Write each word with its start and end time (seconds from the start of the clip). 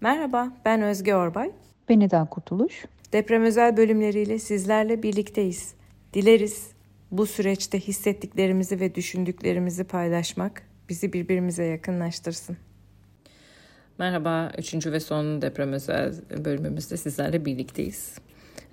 Merhaba, 0.00 0.52
ben 0.64 0.82
Özge 0.82 1.14
Orbay. 1.14 1.50
Ben 1.88 2.00
Eda 2.00 2.24
Kurtuluş. 2.24 2.84
Deprem 3.12 3.44
özel 3.44 3.76
bölümleriyle 3.76 4.38
sizlerle 4.38 5.02
birlikteyiz. 5.02 5.74
Dileriz 6.14 6.70
bu 7.10 7.26
süreçte 7.26 7.80
hissettiklerimizi 7.80 8.80
ve 8.80 8.94
düşündüklerimizi 8.94 9.84
paylaşmak 9.84 10.62
bizi 10.88 11.12
birbirimize 11.12 11.64
yakınlaştırsın. 11.64 12.56
Merhaba, 13.98 14.52
üçüncü 14.58 14.92
ve 14.92 15.00
son 15.00 15.42
deprem 15.42 15.72
özel 15.72 16.14
bölümümüzde 16.44 16.96
sizlerle 16.96 17.44
birlikteyiz. 17.44 18.18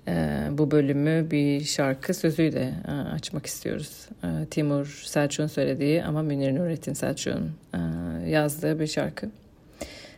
Ee, 0.08 0.48
bu 0.50 0.70
bölümü 0.70 1.30
bir 1.30 1.64
şarkı 1.64 2.14
sözüyle 2.14 2.74
e, 2.88 2.90
açmak 2.90 3.46
istiyoruz. 3.46 4.08
Ee, 4.24 4.46
Timur 4.50 5.02
Selçuk'un 5.06 5.46
söylediği 5.46 6.04
ama 6.04 6.22
Münir 6.22 6.54
Nurettin 6.54 6.92
Selçuk'un 6.92 7.52
e, 7.74 7.78
yazdığı 8.30 8.80
bir 8.80 8.86
şarkı. 8.86 9.30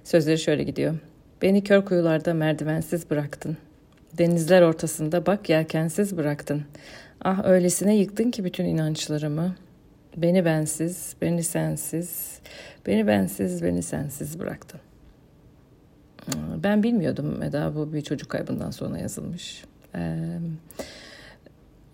Sözleri 0.06 0.38
şöyle 0.38 0.62
gidiyor. 0.62 0.94
Beni 1.42 1.64
kör 1.64 1.84
kuyularda 1.84 2.34
merdivensiz 2.34 3.10
bıraktın. 3.10 3.56
Denizler 4.18 4.62
ortasında 4.62 5.26
bak 5.26 5.48
yelkensiz 5.48 6.16
bıraktın. 6.16 6.62
Ah 7.24 7.44
öylesine 7.44 7.96
yıktın 7.96 8.30
ki 8.30 8.44
bütün 8.44 8.64
inançlarımı. 8.64 9.56
Beni 10.16 10.44
bensiz, 10.44 11.16
beni 11.22 11.42
sensiz, 11.42 12.40
beni 12.86 13.06
bensiz, 13.06 13.62
beni 13.62 13.82
sensiz 13.82 14.38
bıraktın. 14.38 14.80
Ben 16.62 16.82
bilmiyordum 16.82 17.42
Eda 17.42 17.74
bu 17.74 17.92
bir 17.92 18.00
çocuk 18.00 18.28
kaybından 18.28 18.70
sonra 18.70 18.98
yazılmış. 18.98 19.64
Ee, 19.94 20.18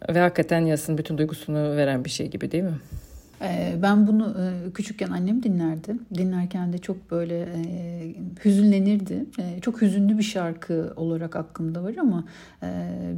ve 0.08 0.18
hakikaten 0.18 0.60
Yas'ın 0.60 0.98
bütün 0.98 1.18
duygusunu 1.18 1.76
veren 1.76 2.04
bir 2.04 2.10
şey 2.10 2.28
gibi 2.28 2.52
değil 2.52 2.64
mi? 2.64 2.78
Ee, 3.42 3.74
ben 3.82 4.06
bunu 4.06 4.36
e, 4.38 4.72
küçükken 4.72 5.10
annem 5.10 5.42
dinlerdi. 5.42 5.96
Dinlerken 6.14 6.72
de 6.72 6.78
çok 6.78 7.10
böyle 7.10 7.40
e, 7.40 8.14
hüzünlenirdi. 8.44 9.24
E, 9.38 9.60
çok 9.60 9.82
hüzünlü 9.82 10.18
bir 10.18 10.22
şarkı 10.22 10.92
olarak 10.96 11.36
aklımda 11.36 11.82
var 11.82 11.94
ama 12.00 12.24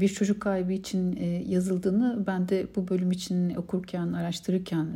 bir 0.01 0.09
çocuk 0.09 0.41
kaybı 0.43 0.73
için 0.73 1.17
yazıldığını 1.49 2.27
ben 2.27 2.49
de 2.49 2.67
bu 2.77 2.89
bölüm 2.89 3.13
için 3.13 3.55
okurken, 3.55 4.13
araştırırken 4.13 4.87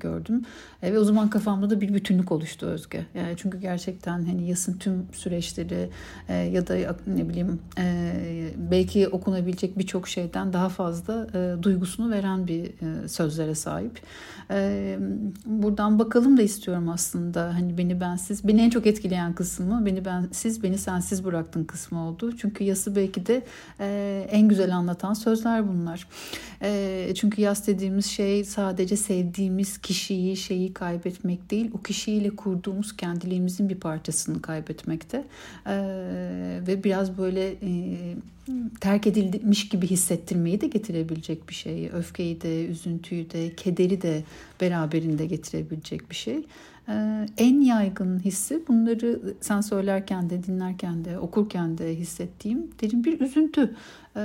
gördüm. 0.00 0.42
Ve 0.82 0.98
o 0.98 1.04
zaman 1.04 1.30
kafamda 1.30 1.70
da 1.70 1.80
bir 1.80 1.94
bütünlük 1.94 2.32
oluştu 2.32 2.66
Özge. 2.66 3.06
Çünkü 3.36 3.60
gerçekten 3.60 4.24
hani 4.24 4.48
yasın 4.48 4.78
tüm 4.78 5.06
süreçleri 5.12 5.88
ya 6.52 6.66
da 6.66 6.96
ne 7.06 7.28
bileyim 7.28 7.58
belki 8.70 9.08
okunabilecek 9.08 9.78
birçok 9.78 10.08
şeyden 10.08 10.52
daha 10.52 10.68
fazla 10.68 11.26
duygusunu 11.62 12.10
veren 12.10 12.46
bir 12.46 12.70
sözlere 13.08 13.54
sahip 13.54 14.00
buradan 15.46 15.98
bakalım 15.98 16.36
da 16.36 16.42
istiyorum 16.42 16.88
aslında. 16.88 17.54
Hani 17.54 17.78
beni 17.78 18.00
bensiz, 18.00 18.48
beni 18.48 18.60
en 18.60 18.70
çok 18.70 18.86
etkileyen 18.86 19.34
kısmı 19.34 19.86
beni 19.86 20.04
bensiz, 20.04 20.62
beni 20.62 20.78
sensiz 20.78 21.24
bıraktın 21.24 21.64
kısmı 21.64 22.08
oldu. 22.08 22.36
Çünkü 22.36 22.64
yası 22.64 22.96
belki 22.96 23.26
de 23.26 23.42
en 24.30 24.48
güzel 24.48 24.76
anlatan 24.76 25.14
sözler 25.14 25.68
bunlar. 25.68 26.08
çünkü 27.14 27.42
yas 27.42 27.66
dediğimiz 27.66 28.06
şey 28.06 28.44
sadece 28.44 28.96
sevdiğimiz 28.96 29.78
kişiyi, 29.78 30.36
şeyi 30.36 30.74
kaybetmek 30.74 31.50
değil, 31.50 31.70
o 31.74 31.82
kişiyle 31.82 32.30
kurduğumuz 32.30 32.96
kendiliğimizin 32.96 33.68
bir 33.68 33.80
parçasını 33.80 34.42
kaybetmekte. 34.42 35.24
ve 36.66 36.84
biraz 36.84 37.18
böyle 37.18 37.54
terk 38.80 39.06
edilmiş 39.06 39.68
gibi 39.68 39.86
hissettirmeyi 39.86 40.60
de 40.60 40.66
getirebilecek 40.66 41.48
bir 41.48 41.54
şey. 41.54 41.90
Öfkeyi 41.94 42.40
de, 42.40 42.66
üzüntüyü 42.66 43.30
de, 43.30 43.54
kederi 43.54 44.02
de 44.02 44.22
beraberinde 44.60 45.26
getirebilecek 45.26 46.10
bir 46.10 46.16
şey. 46.16 46.46
Ee, 46.88 47.26
en 47.38 47.60
yaygın 47.60 48.18
hissi 48.18 48.62
bunları 48.68 49.20
sen 49.40 49.60
söylerken 49.60 50.30
de, 50.30 50.44
dinlerken 50.44 51.04
de, 51.04 51.18
okurken 51.18 51.78
de 51.78 51.96
hissettiğim 51.96 52.70
derin 52.82 53.04
bir 53.04 53.20
üzüntü. 53.20 53.74
Ee, 54.16 54.20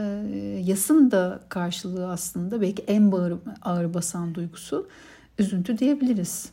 yasın 0.64 1.12
da 1.12 1.40
karşılığı 1.50 2.12
aslında 2.12 2.62
belki 2.62 2.84
en 2.88 3.12
ağır, 3.12 3.34
ağır 3.62 3.94
basan 3.94 4.36
duygusu 4.36 4.88
üzüntü 5.40 5.78
diyebiliriz. 5.78 6.50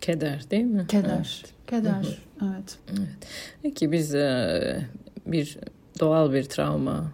Keder 0.00 0.50
değil 0.50 0.64
mi? 0.64 0.86
Keder. 0.88 1.16
Evet. 1.16 1.52
Keder. 1.66 2.18
Evet. 2.42 2.78
evet. 2.90 3.28
Peki 3.62 3.92
biz 3.92 4.14
e, 4.14 4.86
bir 5.26 5.58
doğal 6.00 6.32
bir 6.32 6.44
travma 6.44 7.12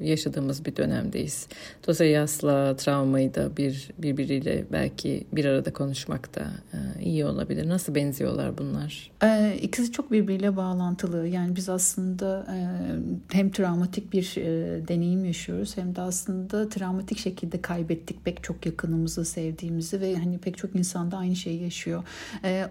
yaşadığımız 0.00 0.64
bir 0.64 0.76
dönemdeyiz. 0.76 1.46
Dolayısıyla 1.82 2.12
yasla 2.12 2.76
travmayı 2.76 3.34
da 3.34 3.56
bir 3.56 3.90
birbiriyle 3.98 4.64
belki 4.72 5.26
bir 5.32 5.44
arada 5.44 5.72
konuşmak 5.72 6.34
da 6.34 6.40
e, 6.72 7.02
iyi 7.04 7.24
olabilir. 7.24 7.68
Nasıl 7.68 7.94
benziyorlar 7.94 8.58
bunlar? 8.58 9.10
Ee, 9.24 9.58
ikisi 9.62 9.92
çok 9.92 10.12
birbiriyle 10.12 10.56
bağlantılı. 10.56 11.26
Yani 11.26 11.56
biz 11.56 11.68
aslında 11.68 12.46
e, 12.50 12.56
hem 13.36 13.50
travmatik 13.50 14.12
bir 14.12 14.34
deneyim 14.88 15.24
yaşıyoruz 15.24 15.76
hem 15.76 15.96
de 15.96 16.00
aslında 16.00 16.68
travmatik 16.68 17.18
şekilde 17.18 17.62
kaybettik 17.62 18.24
pek 18.24 18.42
çok 18.42 18.66
yakınımızı, 18.66 19.24
sevdiğimizi 19.24 20.00
ve 20.00 20.16
hani 20.16 20.38
pek 20.38 20.56
çok 20.56 20.76
insan 20.76 21.10
da 21.10 21.16
aynı 21.16 21.36
şeyi 21.36 21.62
yaşıyor. 21.62 22.02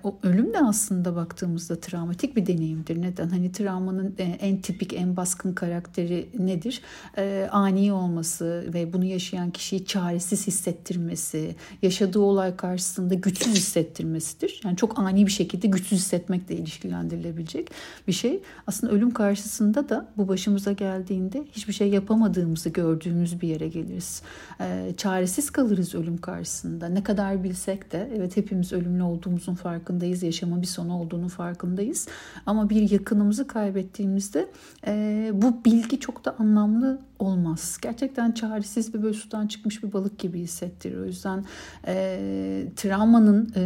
O 0.04 0.18
ölüm 0.24 0.54
de 0.54 0.60
aslında 0.60 1.16
baktığımızda 1.16 1.80
travmatik 1.80 2.36
bir 2.36 2.46
deneyimdir. 2.46 3.02
Neden? 3.02 3.30
Hani 3.30 3.52
travmanın 3.52 4.16
en 4.18 4.62
tipik, 4.62 4.94
en 4.94 5.18
baskın 5.18 5.54
karakteri 5.54 6.30
nedir? 6.40 6.82
E, 7.18 7.48
ani 7.52 7.94
olması 7.94 8.66
ve 8.74 8.94
bunu 8.94 9.06
yaşayan 9.06 9.52
kişiyi 9.52 9.86
çaresiz 9.86 10.48
hissettirmesi, 10.48 11.56
yaşadığı 11.82 12.20
olay 12.20 12.56
karşısında 12.56 13.14
güçsüz 13.14 13.56
hissettirmesidir. 13.56 14.62
Yani 14.66 14.78
çok 14.78 15.00
ani 15.00 15.26
bir 15.26 15.32
şekilde 15.32 15.68
güçsüz 15.68 16.00
hissetmekle 16.00 16.56
ilişkilendirilebilecek 16.56 17.72
bir 18.08 18.14
şey. 18.14 18.40
Aslında 18.68 18.94
ölüm 18.94 19.12
karşısında 19.12 19.90
da 19.90 20.08
bu 20.18 20.28
başımıza 20.28 20.72
geldiğinde 20.72 21.46
hiçbir 21.52 21.74
şey 21.74 21.90
yapamadığımızı 21.90 22.70
gördüğümüz 22.70 23.42
bir 23.42 23.48
yere 23.48 23.68
geliriz. 23.68 24.22
E, 24.60 24.94
çaresiz 24.98 25.50
kalırız 25.50 25.96
ölüm 25.96 26.18
karşısında. 26.18 26.88
Ne 26.88 27.04
kadar 27.04 27.44
bilsek 27.44 27.92
de 27.92 28.10
evet 28.16 28.38
hepimiz 28.38 28.74
ölümlü 28.74 29.04
olduğumuzun 29.04 29.56
farkındayız. 29.56 30.24
Yaşamın 30.24 30.62
bir 30.62 30.68
sonu 30.68 31.00
olduğunu 31.00 31.30
farkındayız. 31.30 32.08
Ama 32.46 32.70
bir 32.70 32.92
yakınımızı 32.92 33.48
kaybettiğimizde 33.48 34.48
e, 34.88 35.32
bu 35.34 35.66
bilgi 35.66 36.00
çok 36.00 36.21
da 36.26 36.36
anlamlı 36.40 37.00
olmaz. 37.22 37.78
Gerçekten 37.82 38.32
çaresiz 38.32 38.96
ve 38.96 39.04
böyle 39.04 39.14
sudan 39.14 39.48
çıkmış 39.48 39.84
bir 39.84 39.94
balık 39.94 40.20
gibi 40.20 40.40
hissettirir. 40.40 40.98
O 40.98 41.06
yüzden 41.06 41.46
e, 41.88 42.66
travmanın 42.76 43.54
e, 43.56 43.64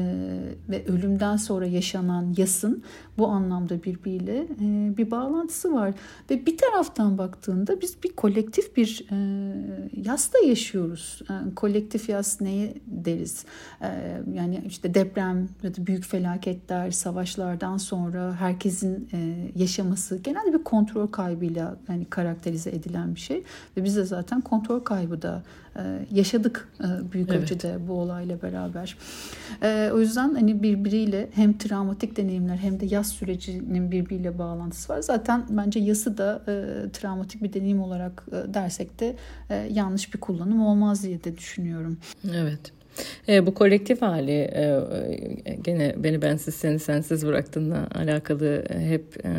ve 0.70 0.86
ölümden 0.88 1.38
sonra 1.38 1.66
yaşanan 1.66 2.34
yasın 2.38 2.84
bu 3.18 3.28
anlamda 3.28 3.84
birbiriyle 3.84 4.38
e, 4.38 4.98
bir 4.98 5.12
bağlantısı 5.12 5.74
var. 5.74 5.94
Ve 6.30 6.46
bir 6.46 6.58
taraftan 6.58 7.18
baktığında 7.18 7.82
biz 7.82 8.04
bir 8.04 8.10
kolektif 8.10 8.78
bir 8.78 9.06
e, 9.12 9.18
yasta 10.06 10.40
yaşıyoruz. 10.40 11.22
Yani 11.30 11.52
e, 11.52 11.56
kolektif 11.56 12.10
yas 12.10 12.42
neye 12.42 12.74
deriz? 12.88 13.46
E, 13.82 14.22
yani 14.34 14.64
işte 14.68 14.94
deprem 14.94 15.50
ya 15.64 15.76
da 15.76 15.88
büyük 15.88 16.06
felaketler, 16.06 16.92
savaşlardan 16.92 17.78
sonra 17.78 18.36
herkesin 18.40 19.10
e, 19.14 19.50
yaşaması 19.56 20.18
genelde 20.18 20.54
bir 20.54 20.64
kontrol 20.64 21.08
kaybıyla 21.08 21.78
yani 21.90 22.06
karakterize 22.06 22.70
edilen 22.70 23.16
bir 23.16 23.20
şey. 23.20 23.45
Ve 23.78 23.84
biz 23.84 23.96
de 23.96 24.04
zaten 24.06 24.42
kontrol 24.42 24.80
kaybı 24.80 25.22
da 25.22 25.44
e, 25.76 25.82
yaşadık 26.12 26.70
e, 26.80 27.12
büyük 27.12 27.30
evet. 27.30 27.42
ölçüde 27.42 27.88
bu 27.88 27.94
olayla 27.94 28.42
beraber. 28.42 28.98
E, 29.64 29.92
o 29.94 30.00
yüzden 30.00 30.34
hani 30.34 30.64
birbiriyle 30.64 31.30
hem 31.34 31.58
travmatik 31.58 32.18
deneyimler 32.18 32.58
hem 32.58 32.80
de 32.80 32.86
yas 32.86 33.12
sürecinin 33.12 33.92
birbiriyle 33.92 34.40
bağlantısı 34.40 34.94
var. 34.94 35.02
Zaten 35.02 35.46
bence 35.50 35.80
yası 35.80 36.18
da 36.18 36.42
travmatik 36.94 37.44
bir 37.44 37.54
deneyim 37.54 37.82
olarak 37.82 38.26
dersek 38.48 39.00
de 39.00 39.16
yanlış 39.72 40.14
bir 40.14 40.20
kullanım 40.20 40.62
olmaz 40.62 41.04
diye 41.04 41.24
de 41.24 41.38
düşünüyorum. 41.38 41.98
Evet. 42.34 42.75
E, 43.28 43.46
bu 43.46 43.54
kolektif 43.54 44.02
hali 44.02 44.32
e, 44.32 44.80
gene 45.64 45.96
beni 45.98 46.22
bensiz 46.22 46.56
seni 46.56 46.80
sensiz 46.80 47.28
bıraktığında 47.28 47.88
alakalı 47.96 48.64
hep 48.70 49.26
e, 49.26 49.30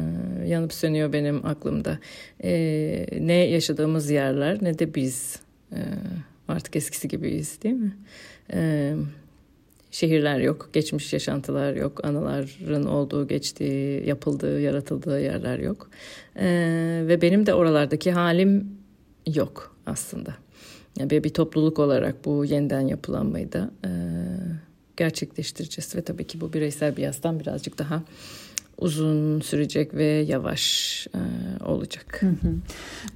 yanıp 0.49 0.73
sönüyor 0.73 1.13
benim 1.13 1.47
aklımda. 1.47 1.99
E, 2.45 3.07
ne 3.21 3.33
yaşadığımız 3.33 4.11
yerler 4.11 4.59
ne 4.63 4.79
de 4.79 4.95
biz 4.95 5.41
e, 5.73 5.79
artık 6.49 6.77
eskisi 6.77 7.09
gibiyiz 7.09 7.63
değil 7.63 7.75
mi? 7.75 7.97
E, 8.53 8.93
şehirler 9.91 10.39
yok, 10.39 10.71
geçmiş 10.73 11.13
yaşantılar 11.13 11.75
yok, 11.75 12.05
anıların 12.05 12.85
olduğu, 12.85 13.29
geçtiği, 13.29 14.09
yapıldığı, 14.09 14.61
yaratıldığı 14.61 15.21
yerler 15.21 15.59
yok. 15.59 15.91
E, 16.37 16.47
ve 17.09 17.23
benim 17.23 17.47
de 17.47 17.55
oralardaki 17.55 18.13
halim 18.13 18.79
yok 19.35 19.77
aslında. 19.87 20.35
Yani 20.99 21.11
bir 21.11 21.35
topluluk 21.35 21.79
olarak 21.79 22.25
bu 22.25 22.45
yeniden 22.45 22.81
yapılanmayı 22.81 23.53
da 23.53 23.71
e, 23.85 23.91
gerçekleştireceğiz. 24.97 25.97
Ve 25.97 26.03
tabii 26.03 26.27
ki 26.27 26.41
bu 26.41 26.53
bireysel 26.53 26.97
bir 26.97 27.03
yastan 27.03 27.41
birazcık 27.41 27.79
daha 27.79 28.03
uzun 28.79 29.41
sürecek 29.41 29.95
ve 29.95 30.05
yavaş 30.05 31.07
e, 31.15 31.21
olacak. 31.65 32.21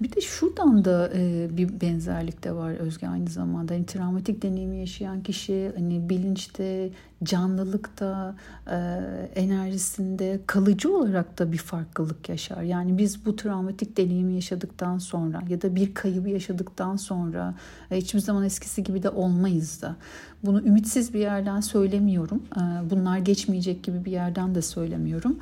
Bir 0.00 0.12
de 0.12 0.20
şuradan 0.20 0.84
da 0.84 1.12
e, 1.14 1.48
bir 1.56 1.80
benzerlik 1.80 2.44
de 2.44 2.52
var 2.52 2.72
Özge 2.72 3.06
aynı 3.06 3.28
zamanda. 3.28 3.74
Yani 3.74 3.86
travmatik 3.86 4.42
deneyimi 4.42 4.78
yaşayan 4.78 5.22
kişi 5.22 5.72
hani 5.76 6.08
bilinçte 6.08 6.90
canlılıkta, 7.25 8.34
e, 8.70 8.76
enerjisinde 9.34 10.40
kalıcı 10.46 10.96
olarak 10.96 11.38
da 11.38 11.52
bir 11.52 11.58
farklılık 11.58 12.28
yaşar. 12.28 12.62
Yani 12.62 12.99
biz 12.99 13.26
bu 13.26 13.37
travmatik 13.37 13.96
deneyimi 13.96 14.34
yaşadıktan 14.34 14.99
sonra 14.99 15.43
ya 15.49 15.62
da 15.62 15.75
bir 15.75 15.94
kaybı 15.94 16.28
yaşadıktan 16.28 16.96
sonra 16.96 17.55
e, 17.90 17.96
hiçbir 17.96 18.20
zaman 18.20 18.44
eskisi 18.44 18.84
gibi 18.84 19.02
de 19.02 19.11
olmayız 19.11 19.82
da. 19.82 19.96
Bunu 20.44 20.62
ümitsiz 20.62 21.14
bir 21.14 21.19
yerden 21.19 21.61
söylemiyorum. 21.61 22.43
E, 22.56 22.90
bunlar 22.90 23.19
geçmeyecek 23.19 23.82
gibi 23.82 24.05
bir 24.05 24.12
yerden 24.12 24.55
de 24.55 24.62
söylemiyorum. 24.62 25.38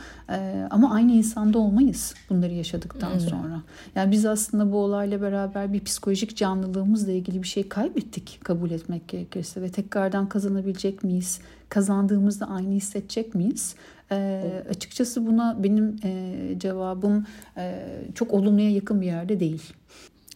Ama 0.71 0.95
aynı 0.95 1.13
insanda 1.13 1.59
olmayız 1.59 2.15
bunları 2.31 2.53
yaşadıktan 2.53 3.13
evet. 3.13 3.23
sonra. 3.23 3.63
Yani 3.95 4.13
biz 4.13 4.27
aslında 4.27 4.73
bu 4.73 4.77
olayla 4.77 5.23
beraber 5.23 5.73
bir 5.73 5.85
psikolojik 5.85 6.37
canlılığımızla 6.37 7.13
ilgili 7.13 7.43
bir 7.43 7.49
şey 7.49 7.69
kaybettik 7.69 8.41
kabul 8.45 8.71
etmek 8.71 9.09
gerekirse 9.09 9.63
ve 9.63 9.71
tekrardan 9.71 10.29
kazanabilecek 10.29 11.05
miyiz? 11.05 11.41
Kazandığımızda 11.69 12.49
aynı 12.49 12.75
hissedecek 12.75 13.35
miyiz? 13.35 13.75
E, 14.13 14.43
açıkçası 14.71 15.27
buna 15.27 15.63
benim 15.63 15.97
e, 16.05 16.35
cevabım 16.59 17.27
e, 17.57 17.85
çok 18.15 18.35
olumluya 18.35 18.71
yakın 18.71 19.01
bir 19.01 19.07
yerde 19.07 19.41
değil. 19.41 19.73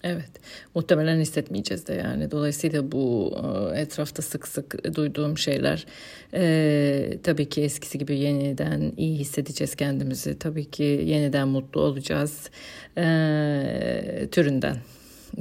Evet, 0.04 0.30
muhtemelen 0.74 1.20
hissetmeyeceğiz 1.20 1.86
de 1.86 1.94
yani. 1.94 2.30
Dolayısıyla 2.30 2.92
bu 2.92 3.34
e, 3.74 3.80
etrafta 3.80 4.22
sık 4.22 4.48
sık 4.48 4.96
duyduğum 4.96 5.38
şeyler 5.38 5.86
e, 6.34 7.18
tabii 7.22 7.48
ki 7.48 7.62
eskisi 7.62 7.98
gibi 7.98 8.18
yeniden 8.18 8.92
iyi 8.96 9.18
hissedeceğiz 9.18 9.74
kendimizi. 9.74 10.38
Tabii 10.38 10.70
ki 10.70 10.82
yeniden 10.82 11.48
mutlu 11.48 11.80
olacağız 11.80 12.50
e, 12.98 14.28
türünden 14.32 14.76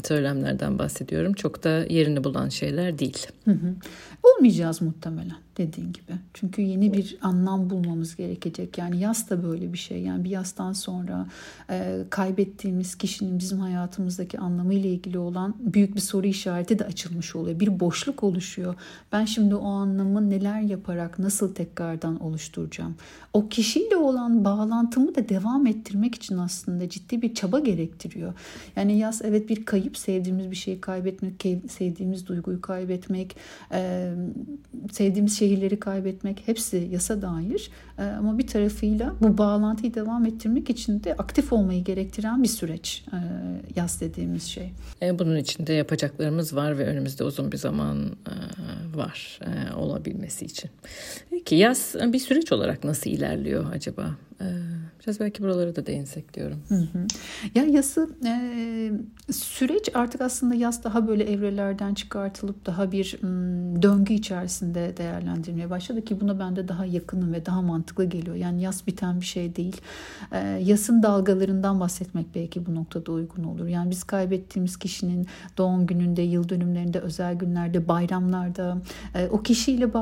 söylemlerden 0.03 0.79
bahsediyorum. 0.79 1.33
Çok 1.33 1.63
da 1.63 1.85
yerini 1.89 2.23
bulan 2.23 2.49
şeyler 2.49 2.99
değil. 2.99 3.27
Hı 3.45 3.51
hı. 3.51 3.75
Olmayacağız 4.37 4.81
muhtemelen 4.81 5.37
dediğin 5.57 5.93
gibi. 5.93 6.11
Çünkü 6.33 6.61
yeni 6.61 6.93
bir 6.93 7.17
anlam 7.21 7.69
bulmamız 7.69 8.15
gerekecek. 8.15 8.77
Yani 8.77 8.99
yaz 8.99 9.29
da 9.29 9.43
böyle 9.43 9.73
bir 9.73 9.77
şey. 9.77 10.01
Yani 10.01 10.23
bir 10.23 10.29
yastan 10.29 10.73
sonra 10.73 11.27
e, 11.69 11.97
kaybettiğimiz 12.09 12.95
kişinin 12.95 13.39
bizim 13.39 13.59
hayatımızdaki 13.59 14.39
anlamıyla 14.39 14.89
ilgili 14.89 15.19
olan 15.19 15.55
büyük 15.59 15.95
bir 15.95 16.01
soru 16.01 16.27
işareti 16.27 16.79
de 16.79 16.85
açılmış 16.85 17.35
oluyor. 17.35 17.59
Bir 17.59 17.79
boşluk 17.79 18.23
oluşuyor. 18.23 18.75
Ben 19.11 19.25
şimdi 19.25 19.55
o 19.55 19.67
anlamı 19.67 20.29
neler 20.29 20.61
yaparak 20.61 21.19
nasıl 21.19 21.55
tekrardan 21.55 22.19
oluşturacağım? 22.23 22.95
O 23.33 23.49
kişiyle 23.49 23.95
olan 23.95 24.45
bağlantımı 24.45 25.15
da 25.15 25.29
devam 25.29 25.67
ettirmek 25.67 26.15
için 26.15 26.37
aslında 26.37 26.89
ciddi 26.89 27.21
bir 27.21 27.33
çaba 27.33 27.59
gerektiriyor. 27.59 28.33
Yani 28.75 28.97
yaz 28.97 29.21
evet 29.23 29.49
bir 29.49 29.65
kayıp, 29.65 29.97
sevdiğimiz 29.97 30.51
bir 30.51 30.55
şeyi 30.55 30.81
kaybetmek, 30.81 31.45
sevdiğimiz 31.71 32.27
duyguyu 32.27 32.61
kaybetmek, 32.61 33.35
e, 33.71 34.11
sevdiğimiz 34.91 35.39
şehirleri 35.39 35.79
kaybetmek 35.79 36.43
hepsi 36.45 36.87
yasa 36.91 37.21
dair. 37.21 37.71
E, 37.97 38.03
ama 38.03 38.37
bir 38.37 38.47
tarafıyla 38.47 39.15
bu 39.21 39.37
bağlantıyı 39.37 39.93
devam 39.93 40.25
ettirmek 40.25 40.69
için 40.69 41.03
de 41.03 41.13
aktif 41.13 41.53
olmayı 41.53 41.83
gerektiren 41.83 42.43
bir 42.43 42.47
süreç 42.47 43.05
e, 43.13 43.17
yaz 43.75 44.01
dediğimiz 44.01 44.43
şey. 44.43 44.71
E, 45.01 45.19
bunun 45.19 45.35
için 45.35 45.67
de 45.67 45.73
yapacaklarımız 45.73 46.55
var 46.55 46.77
ve 46.77 46.85
önümüzde 46.85 47.23
uzun 47.23 47.51
bir 47.51 47.57
zaman 47.57 48.11
var 48.95 49.39
olabilmesi 49.77 50.45
için. 50.45 50.69
Peki 51.29 51.55
yaz 51.55 51.95
bir 52.05 52.19
süreç 52.19 52.51
olarak 52.51 52.83
nasıl 52.83 53.09
ilerliyor 53.09 53.73
acaba? 53.73 54.15
Biraz 55.03 55.19
belki 55.19 55.43
buralara 55.43 55.75
da 55.75 55.85
değinsek 55.85 56.33
diyorum. 56.33 56.61
Hı 56.69 56.75
hı. 56.75 57.07
Ya 57.55 57.63
yası 57.63 58.09
e, 58.25 58.91
süreç 59.31 59.89
artık 59.93 60.21
aslında 60.21 60.55
yaz 60.55 60.83
daha 60.83 61.07
böyle 61.07 61.23
evrelerden 61.23 61.93
çıkartılıp 61.93 62.65
daha 62.65 62.91
bir 62.91 63.17
m, 63.21 63.81
döngü 63.81 64.13
içerisinde 64.13 64.97
değerlendirmeye 64.97 65.69
başladı 65.69 66.05
ki 66.05 66.21
buna 66.21 66.39
bende 66.39 66.67
daha 66.67 66.85
yakınım 66.85 67.33
ve 67.33 67.45
daha 67.45 67.61
mantıklı 67.61 68.05
geliyor. 68.05 68.35
Yani 68.35 68.61
yaz 68.61 68.87
biten 68.87 69.21
bir 69.21 69.25
şey 69.25 69.55
değil. 69.55 69.81
E, 70.31 70.39
yasın 70.47 71.03
dalgalarından 71.03 71.79
bahsetmek 71.79 72.35
belki 72.35 72.65
bu 72.65 72.75
noktada 72.75 73.11
uygun 73.11 73.43
olur. 73.43 73.67
Yani 73.67 73.91
biz 73.91 74.03
kaybettiğimiz 74.03 74.77
kişinin 74.77 75.27
doğum 75.57 75.85
gününde, 75.87 76.21
yıl 76.21 76.49
dönümlerinde, 76.49 76.99
özel 76.99 77.35
günlerde, 77.35 77.87
bayramlarda, 77.87 78.77
e, 79.15 79.27
o 79.27 79.43
kişiyle 79.43 79.93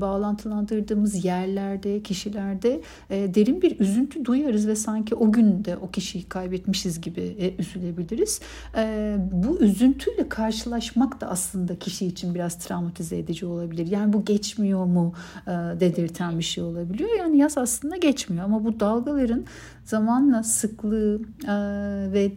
bağlantılandırdığımız 0.00 1.24
yerlerde, 1.24 2.02
kişilerde 2.02 2.80
e, 3.10 3.34
derin 3.34 3.62
bir 3.62 3.80
üzüntü 3.80 4.19
duyarız 4.24 4.66
ve 4.66 4.76
sanki 4.76 5.14
o 5.14 5.32
gün 5.32 5.64
de 5.64 5.76
o 5.76 5.90
kişiyi 5.90 6.24
kaybetmişiz 6.24 7.00
gibi 7.00 7.20
e, 7.20 7.62
üzülebiliriz. 7.62 8.40
E, 8.76 9.16
bu 9.32 9.58
üzüntüyle 9.58 10.28
karşılaşmak 10.28 11.20
da 11.20 11.30
aslında 11.30 11.78
kişi 11.78 12.06
için 12.06 12.34
biraz 12.34 12.58
travmatize 12.58 13.18
edici 13.18 13.46
olabilir. 13.46 13.86
Yani 13.86 14.12
bu 14.12 14.24
geçmiyor 14.24 14.84
mu 14.84 15.12
e, 15.46 15.50
dedirten 15.50 16.38
bir 16.38 16.44
şey 16.44 16.64
olabiliyor. 16.64 17.10
Yani 17.18 17.38
yaz 17.38 17.58
aslında 17.58 17.96
geçmiyor 17.96 18.44
ama 18.44 18.64
bu 18.64 18.80
dalgaların 18.80 19.44
zamanla 19.84 20.42
sıklığı 20.42 21.20
e, 21.44 21.54
ve 22.12 22.32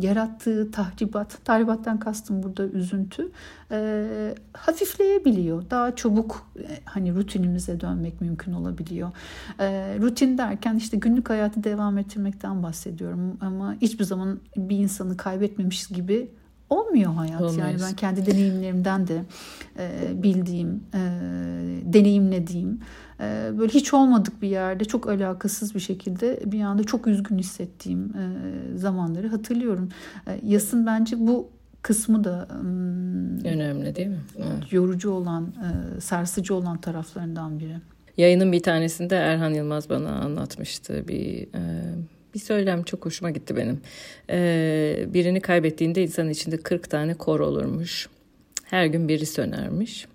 yarattığı 0.00 0.70
tahribat, 0.70 1.44
tahribattan 1.44 1.98
kastım 1.98 2.42
burada 2.42 2.64
üzüntü 2.64 3.30
e, 3.72 4.34
hafifleyebiliyor. 4.52 5.70
Daha 5.70 5.96
çabuk 5.96 6.50
e, 6.58 6.66
hani 6.84 7.14
rutinimize 7.14 7.80
dönmek 7.80 8.20
mümkün 8.20 8.52
olabiliyor. 8.52 9.10
E, 9.60 9.96
rutin 10.00 10.38
derken 10.38 10.76
işte 10.76 10.96
günlük 10.96 11.30
hayatı 11.30 11.64
devam 11.64 11.98
ettirmekten 11.98 12.62
bahsediyorum 12.62 13.36
ama 13.40 13.76
hiçbir 13.80 14.04
zaman 14.04 14.40
bir 14.56 14.78
insanı 14.78 15.16
kaybetmemiş 15.16 15.86
gibi 15.86 16.30
olmuyor 16.70 17.12
hayat. 17.12 17.40
Olmayız. 17.40 17.58
Yani 17.58 17.76
ben 17.82 17.96
kendi 17.96 18.26
deneyimlerimden 18.26 19.06
de 19.06 19.24
e, 19.78 20.22
bildiğim, 20.22 20.84
e, 20.94 21.00
deneyimlediğim 21.84 22.80
e, 23.20 23.50
böyle 23.58 23.72
hiç 23.72 23.94
olmadık 23.94 24.42
bir 24.42 24.48
yerde 24.48 24.84
çok 24.84 25.08
alakasız 25.08 25.74
bir 25.74 25.80
şekilde 25.80 26.40
bir 26.46 26.60
anda 26.60 26.84
çok 26.84 27.06
üzgün 27.06 27.38
hissettiğim 27.38 28.16
e, 28.16 28.78
zamanları 28.78 29.28
hatırlıyorum. 29.28 29.88
E, 30.26 30.40
yasın 30.42 30.86
bence 30.86 31.16
bu 31.18 31.48
kısmı 31.82 32.24
da 32.24 32.48
önemli 33.44 33.96
değil 33.96 34.08
mi? 34.08 34.20
Evet. 34.38 34.72
Yorucu 34.72 35.10
olan, 35.10 35.54
e, 35.96 36.00
sarsıcı 36.00 36.54
olan 36.54 36.80
taraflarından 36.80 37.60
biri. 37.60 37.76
Yayının 38.16 38.52
bir 38.52 38.62
tanesinde 38.62 39.16
Erhan 39.16 39.54
Yılmaz 39.54 39.90
bana 39.90 40.10
anlatmıştı 40.10 41.08
bir 41.08 41.42
e, 41.42 41.82
bir 42.34 42.40
söylem 42.40 42.82
çok 42.82 43.06
hoşuma 43.06 43.30
gitti 43.30 43.56
benim. 43.56 43.80
E, 44.30 45.06
birini 45.14 45.40
kaybettiğinde 45.40 46.02
insan 46.02 46.30
içinde 46.30 46.56
40 46.56 46.90
tane 46.90 47.14
kor 47.14 47.40
olurmuş. 47.40 48.08
Her 48.64 48.86
gün 48.86 49.08
biri 49.08 49.26
sönermiş. 49.26 50.06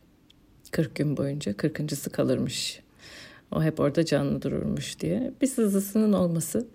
40 0.71 0.95
gün 0.95 1.17
boyunca 1.17 1.51
40.sı 1.51 2.09
kalırmış. 2.09 2.79
O 3.51 3.63
hep 3.63 3.79
orada 3.79 4.05
canlı 4.05 4.41
dururmuş 4.41 4.99
diye. 4.99 5.31
Bir 5.41 5.47
sızısının 5.47 6.13
olması 6.13 6.67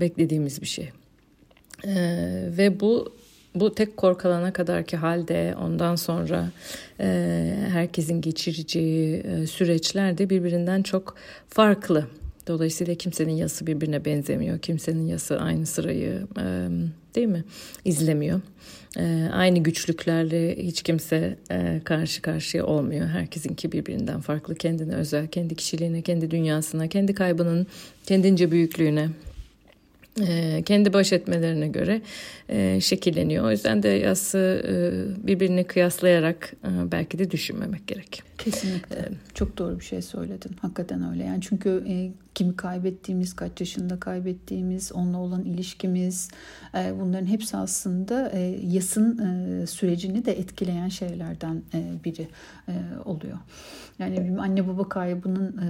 beklediğimiz 0.00 0.60
bir 0.60 0.66
şey. 0.66 0.90
ve 2.56 2.80
bu 2.80 3.12
bu 3.54 3.74
tek 3.74 3.96
korkalana 3.96 4.52
kadarki 4.52 4.96
halde 4.96 5.54
ondan 5.62 5.96
sonra 5.96 6.50
e, 7.00 7.06
herkesin 7.72 8.20
geçireceği 8.20 9.16
e, 9.16 9.46
süreçler 9.46 10.18
de 10.18 10.30
birbirinden 10.30 10.82
çok 10.82 11.14
farklı. 11.48 12.06
Dolayısıyla 12.46 12.94
kimsenin 12.94 13.32
yası 13.32 13.66
birbirine 13.66 14.04
benzemiyor. 14.04 14.58
Kimsenin 14.58 15.06
yası 15.06 15.40
aynı 15.40 15.66
sırayı 15.66 16.26
e, 16.38 16.68
değil 17.14 17.26
mi 17.26 17.44
izlemiyor. 17.84 18.40
E, 18.98 19.28
aynı 19.32 19.58
güçlüklerle 19.58 20.56
hiç 20.56 20.82
kimse 20.82 21.36
e, 21.50 21.80
karşı 21.84 22.22
karşıya 22.22 22.66
olmuyor. 22.66 23.06
Herkesinki 23.06 23.72
birbirinden 23.72 24.20
farklı. 24.20 24.54
Kendine 24.54 24.94
özel, 24.94 25.26
kendi 25.26 25.54
kişiliğine, 25.54 26.02
kendi 26.02 26.30
dünyasına, 26.30 26.88
kendi 26.88 27.14
kaybının 27.14 27.66
kendince 28.06 28.50
büyüklüğüne 28.50 29.08
kendi 30.64 30.92
baş 30.92 31.12
etmelerine 31.12 31.68
göre 31.68 32.02
e, 32.48 32.80
şekilleniyor. 32.80 33.44
O 33.44 33.50
yüzden 33.50 33.82
de 33.82 33.88
yası 33.88 34.38
e, 34.68 35.26
birbirini 35.26 35.64
kıyaslayarak 35.64 36.52
e, 36.64 36.92
belki 36.92 37.18
de 37.18 37.30
düşünmemek 37.30 37.86
gerek. 37.86 38.22
Kesinlikle. 38.38 38.96
Ee, 38.96 39.08
Çok 39.34 39.58
doğru 39.58 39.78
bir 39.80 39.84
şey 39.84 40.02
söyledin. 40.02 40.50
Hakikaten 40.60 41.10
öyle. 41.12 41.24
Yani 41.24 41.40
çünkü 41.48 41.82
kimi 42.34 42.56
kaybettiğimiz, 42.56 43.36
kaç 43.36 43.60
yaşında 43.60 44.00
kaybettiğimiz, 44.00 44.92
onunla 44.92 45.18
olan 45.18 45.44
ilişkimiz 45.44 46.28
e, 46.74 46.92
bunların 47.00 47.26
hepsi 47.26 47.56
aslında 47.56 48.30
e, 48.30 48.40
yasın 48.62 49.18
e, 49.18 49.66
sürecini 49.66 50.24
de 50.24 50.38
etkileyen 50.38 50.88
şeylerden 50.88 51.62
biri 52.04 52.28
oluyor. 53.04 53.38
Yani 53.98 54.28
bir 54.28 54.38
anne 54.38 54.68
baba 54.68 54.88
kaybının 54.88 55.60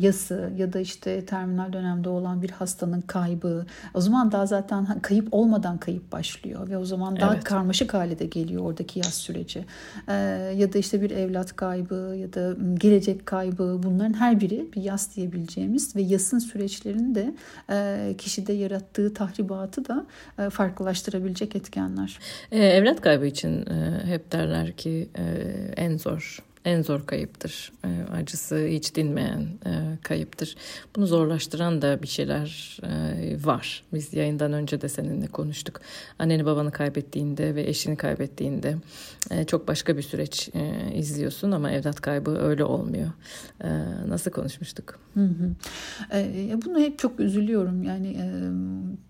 yası 0.00 0.52
ya 0.56 0.72
da 0.72 0.80
işte 0.80 1.26
terminal 1.26 1.72
dönemde 1.72 2.08
olan 2.08 2.42
bir 2.42 2.50
hastanın 2.50 3.00
kaybı 3.00 3.66
o 3.94 4.00
zaman 4.00 4.32
daha 4.32 4.46
zaten 4.46 5.00
kayıp 5.00 5.28
olmadan 5.30 5.78
kayıp 5.78 6.12
başlıyor 6.12 6.68
ve 6.68 6.78
o 6.78 6.84
zaman 6.84 7.20
daha 7.20 7.34
evet. 7.34 7.44
karmaşık 7.44 7.94
hale 7.94 8.18
de 8.18 8.26
geliyor 8.26 8.62
oradaki 8.62 8.98
yaz 8.98 9.14
süreci. 9.14 9.64
Ya 10.58 10.72
da 10.72 10.78
işte 10.78 11.02
bir 11.02 11.10
evlat 11.10 11.56
kaybı 11.56 12.16
ya 12.18 12.32
da 12.32 12.56
gelecek 12.74 13.26
kaybı 13.26 13.80
bunların 13.82 14.14
her 14.14 14.40
biri 14.40 14.68
bir 14.76 14.82
yas 14.82 15.16
diyebileceğimiz 15.16 15.96
ve 15.96 16.02
yasın 16.04 16.38
süreçlerini 16.38 17.14
de 17.14 17.34
e, 17.70 18.14
kişide 18.18 18.52
yarattığı 18.52 19.14
tahribatı 19.14 19.88
da 19.88 20.06
e, 20.38 20.50
farklılaştırabilecek 20.50 21.56
etkenler. 21.56 22.18
E, 22.52 22.58
evlat 22.58 23.00
kaybı 23.00 23.26
için 23.26 23.66
e, 23.66 24.00
hep 24.04 24.32
derler 24.32 24.72
ki 24.72 25.08
e, 25.18 25.24
en 25.76 25.98
zor 25.98 26.44
en 26.64 26.82
zor 26.82 27.06
kayıptır. 27.06 27.72
E, 27.84 28.12
acısı 28.12 28.66
hiç 28.66 28.94
dinmeyen 28.94 29.40
e, 29.66 29.70
kayıptır. 30.02 30.56
Bunu 30.96 31.06
zorlaştıran 31.06 31.82
da 31.82 32.02
bir 32.02 32.08
şeyler 32.08 32.78
e, 32.82 33.13
var. 33.44 33.84
Biz 33.92 34.14
yayından 34.14 34.52
önce 34.52 34.80
de 34.80 34.88
seninle 34.88 35.26
konuştuk. 35.26 35.80
Anneni 36.18 36.46
babanı 36.46 36.70
kaybettiğinde 36.70 37.54
ve 37.54 37.62
eşini 37.62 37.96
kaybettiğinde 37.96 38.76
e, 39.30 39.44
çok 39.44 39.68
başka 39.68 39.96
bir 39.96 40.02
süreç 40.02 40.50
e, 40.54 40.92
izliyorsun 40.94 41.52
ama 41.52 41.70
evlat 41.70 42.00
kaybı 42.00 42.38
öyle 42.38 42.64
olmuyor. 42.64 43.10
E, 43.60 43.68
nasıl 44.08 44.30
konuşmuştuk? 44.30 44.98
Hı 45.14 45.24
hı. 45.24 45.50
E, 46.12 46.58
bunu 46.64 46.78
hep 46.78 46.98
çok 46.98 47.20
üzülüyorum. 47.20 47.82
Yani 47.82 48.08
e, 48.08 48.26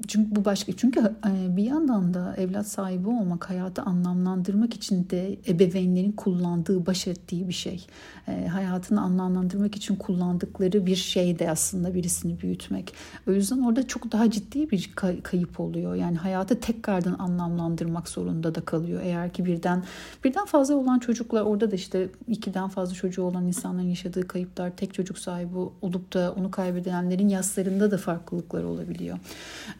çünkü 0.08 0.36
bu 0.36 0.44
başka 0.44 0.72
çünkü 0.72 1.00
e, 1.00 1.56
bir 1.56 1.62
yandan 1.62 2.14
da 2.14 2.34
evlat 2.36 2.66
sahibi 2.66 3.08
olmak 3.08 3.50
hayatı 3.50 3.82
anlamlandırmak 3.82 4.74
için 4.74 5.10
de 5.10 5.38
ebeveynlerin 5.48 6.12
kullandığı, 6.12 6.86
baş 6.86 7.06
ettiği 7.06 7.48
bir 7.48 7.52
şey. 7.52 7.86
E, 8.28 8.46
hayatını 8.46 9.00
anlamlandırmak 9.00 9.76
için 9.76 9.96
kullandıkları 9.96 10.86
bir 10.86 10.96
şey 10.96 11.38
de 11.38 11.50
aslında 11.50 11.94
birisini 11.94 12.40
büyütmek. 12.40 12.94
O 13.28 13.32
yüzden 13.32 13.58
orada 13.58 13.86
çok 13.86 14.12
daha 14.14 14.30
ciddi 14.30 14.70
bir 14.70 14.90
kay- 14.94 15.20
kayıp 15.20 15.60
oluyor. 15.60 15.94
Yani 15.94 16.16
hayatı 16.16 16.60
tekrardan 16.60 17.16
anlamlandırmak 17.18 18.08
zorunda 18.08 18.54
da 18.54 18.60
kalıyor. 18.60 19.00
Eğer 19.04 19.32
ki 19.32 19.44
birden 19.44 19.84
birden 20.24 20.44
fazla 20.44 20.74
olan 20.74 20.98
çocuklar 20.98 21.42
orada 21.42 21.70
da 21.70 21.74
işte 21.74 22.08
ikiden 22.28 22.68
fazla 22.68 22.94
çocuğu 22.94 23.22
olan 23.22 23.46
insanların 23.46 23.86
yaşadığı 23.86 24.28
kayıplar 24.28 24.76
tek 24.76 24.94
çocuk 24.94 25.18
sahibi 25.18 25.58
olup 25.82 26.12
da 26.12 26.34
onu 26.38 26.50
kaybedenlerin 26.50 27.28
yaslarında 27.28 27.90
da 27.90 27.98
farklılıklar 27.98 28.64
olabiliyor. 28.64 29.18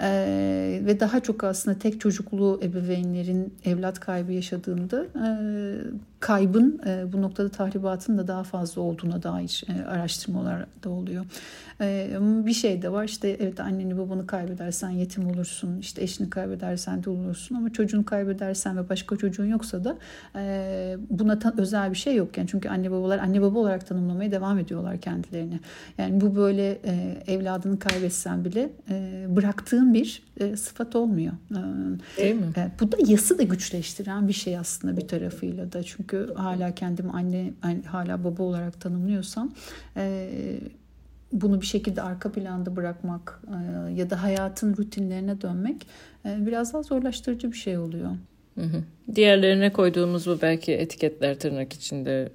Ee, 0.00 0.81
ve 0.87 1.00
daha 1.00 1.21
çok 1.21 1.45
aslında 1.45 1.79
tek 1.79 2.00
çocuklu 2.00 2.61
ebeveynlerin 2.62 3.55
evlat 3.64 4.00
kaybı 4.00 4.33
yaşadığında 4.33 5.05
e, 5.05 5.26
kaybın 6.25 6.81
e, 6.87 7.12
bu 7.12 7.23
noktada 7.23 7.49
tahribatın 7.49 8.19
da 8.19 8.28
daha 8.28 8.43
fazla 8.43 8.83
olduğuna 8.83 9.23
dair 9.23 9.64
e, 9.69 9.85
araştırmalar 9.85 10.66
da 10.85 10.90
oluyor. 10.90 11.25
E, 11.81 12.11
bir 12.21 12.52
şey 12.52 12.83
de 12.83 12.93
var 12.93 13.04
işte 13.04 13.37
evet 13.40 13.61
anneni 13.61 13.99
babanı 13.99 14.26
kaybedersen 14.26 14.90
yetim 14.90 15.31
olursun 15.31 15.78
işte 15.78 16.02
eşini 16.02 16.31
kaybedersen 16.31 17.04
de 17.04 17.11
olursun 17.11 17.54
ama 17.54 17.73
çocuğunu 17.73 18.04
kaybedersen 18.04 18.76
ve 18.76 18.88
başka 18.88 19.16
çocuğun 19.16 19.47
yoksa 19.47 19.85
da 19.85 19.97
e, 20.37 20.97
buna 21.11 21.38
ta, 21.38 21.54
özel 21.59 21.90
bir 21.90 21.97
şey 21.97 22.14
yok 22.16 22.38
yani 22.38 22.49
çünkü 22.49 22.69
anne 22.69 22.90
babalar 22.90 23.19
anne 23.19 23.43
baba 23.43 23.59
olarak 23.59 23.87
tanımlamaya 23.87 24.31
devam 24.31 24.59
ediyorlar 24.59 25.00
kendilerini. 25.00 25.61
Yani 25.99 26.21
bu 26.21 26.37
böyle 26.37 26.78
e, 26.85 27.23
evladını 27.26 27.78
kaybetsen 27.78 28.45
bile 28.45 28.71
e, 28.90 29.26
bıraktığın 29.28 29.95
bir 29.95 30.23
e, 30.40 30.57
sıfat 30.57 30.97
olmuyor. 30.97 31.33
E, 32.19 32.23
Değil 32.23 32.35
mi? 32.35 32.52
E, 32.57 32.71
bu 32.81 32.93
da 32.93 32.97
yası 33.07 33.38
da 33.38 33.43
güçleştiren 33.43 34.28
bir 34.28 34.33
şey 34.33 34.59
aslında 34.59 34.97
bir 34.97 35.09
tarafıyla 35.09 35.73
da 35.73 35.83
çünkü 35.83 36.13
hala 36.37 36.75
kendimi 36.75 37.11
anne 37.11 37.52
hala 37.87 38.25
baba 38.25 38.42
olarak 38.42 38.80
tanımlıyorsam 38.80 39.52
bunu 41.33 41.61
bir 41.61 41.66
şekilde 41.66 42.02
arka 42.02 42.33
planda 42.33 42.76
bırakmak 42.76 43.42
ya 43.94 44.11
da 44.11 44.23
hayatın 44.23 44.76
rutinlerine 44.76 45.40
dönmek 45.40 45.87
biraz 46.25 46.73
daha 46.73 46.83
zorlaştırıcı 46.83 47.52
bir 47.52 47.56
şey 47.56 47.78
oluyor. 47.78 48.11
Diğerlerine 49.14 49.73
koyduğumuz 49.73 50.26
bu 50.26 50.38
belki 50.42 50.73
etiketler 50.73 51.38
tırnak 51.38 51.73
içinde 51.73 52.28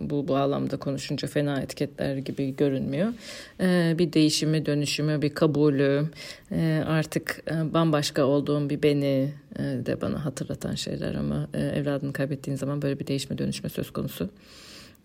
bu 0.00 0.28
bağlamda 0.28 0.76
konuşunca 0.76 1.28
fena 1.28 1.60
etiketler 1.60 2.16
gibi 2.16 2.56
görünmüyor. 2.56 3.12
Ee, 3.60 3.94
bir 3.98 4.12
değişimi, 4.12 4.66
dönüşümü, 4.66 5.22
bir 5.22 5.34
kabulü, 5.34 6.04
e, 6.52 6.82
artık 6.86 7.44
bambaşka 7.74 8.24
olduğum 8.24 8.70
bir 8.70 8.82
beni 8.82 9.32
e, 9.58 9.62
de 9.62 10.00
bana 10.00 10.24
hatırlatan 10.24 10.74
şeyler 10.74 11.14
ama 11.14 11.48
e, 11.54 11.60
evladını 11.60 12.12
kaybettiğin 12.12 12.56
zaman 12.56 12.82
böyle 12.82 13.00
bir 13.00 13.06
değişme, 13.06 13.38
dönüşme 13.38 13.68
söz 13.68 13.90
konusu 13.90 14.30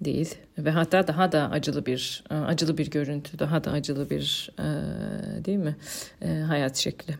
değil 0.01 0.35
ve 0.57 0.71
hatta 0.71 1.07
daha 1.07 1.31
da 1.31 1.49
acılı 1.51 1.85
bir 1.85 2.23
e, 2.31 2.35
acılı 2.35 2.77
bir 2.77 2.89
görüntü, 2.89 3.39
daha 3.39 3.63
da 3.63 3.71
acılı 3.71 4.09
bir 4.09 4.51
değil 5.45 5.57
mi 5.57 5.75
hayat 6.47 6.77
şekli 6.77 7.15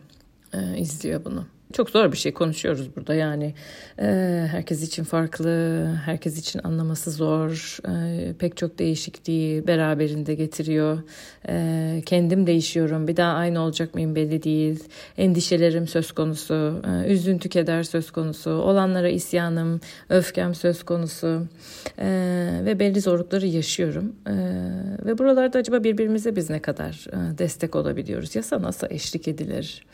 izliyor 0.78 1.24
bunu. 1.24 1.46
Çok 1.72 1.90
zor 1.90 2.12
bir 2.12 2.16
şey 2.16 2.32
konuşuyoruz 2.32 2.96
burada 2.96 3.14
yani 3.14 3.54
e, 3.98 4.04
herkes 4.50 4.82
için 4.82 5.04
farklı, 5.04 5.84
herkes 6.04 6.38
için 6.38 6.60
anlaması 6.64 7.10
zor, 7.10 7.78
e, 7.88 8.32
pek 8.32 8.56
çok 8.56 8.78
değişikliği 8.78 9.66
beraberinde 9.66 10.34
getiriyor. 10.34 10.98
E, 11.48 12.02
kendim 12.06 12.46
değişiyorum, 12.46 13.08
bir 13.08 13.16
daha 13.16 13.32
aynı 13.32 13.60
olacak 13.60 13.94
mıyım 13.94 14.14
belli 14.14 14.42
değil. 14.42 14.84
Endişelerim 15.18 15.86
söz 15.86 16.12
konusu, 16.12 16.82
e, 16.86 17.12
üzüntü 17.12 17.48
keder 17.48 17.82
söz 17.82 18.10
konusu, 18.10 18.50
olanlara 18.50 19.08
isyanım, 19.08 19.80
öfkem 20.08 20.54
söz 20.54 20.82
konusu 20.82 21.46
e, 21.98 22.08
ve 22.64 22.78
belli 22.78 23.00
zorlukları 23.00 23.46
yaşıyorum. 23.46 24.12
E, 24.26 24.34
ve 25.06 25.18
buralarda 25.18 25.58
acaba 25.58 25.84
birbirimize 25.84 26.36
biz 26.36 26.50
ne 26.50 26.62
kadar 26.62 27.06
e, 27.12 27.38
destek 27.38 27.76
olabiliyoruz? 27.76 28.36
Yasa 28.36 28.62
nasıl 28.62 28.86
eşlik 28.90 29.28
edilir? 29.28 29.84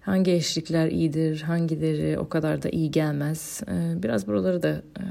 Hangi 0.00 0.32
eşlikler 0.32 0.88
iyidir, 0.88 1.42
hangileri 1.42 2.18
o 2.18 2.28
kadar 2.28 2.62
da 2.62 2.68
iyi 2.68 2.90
gelmez. 2.90 3.60
Ee, 3.68 4.02
biraz 4.02 4.26
buraları 4.26 4.62
da 4.62 4.68
e, 4.70 5.04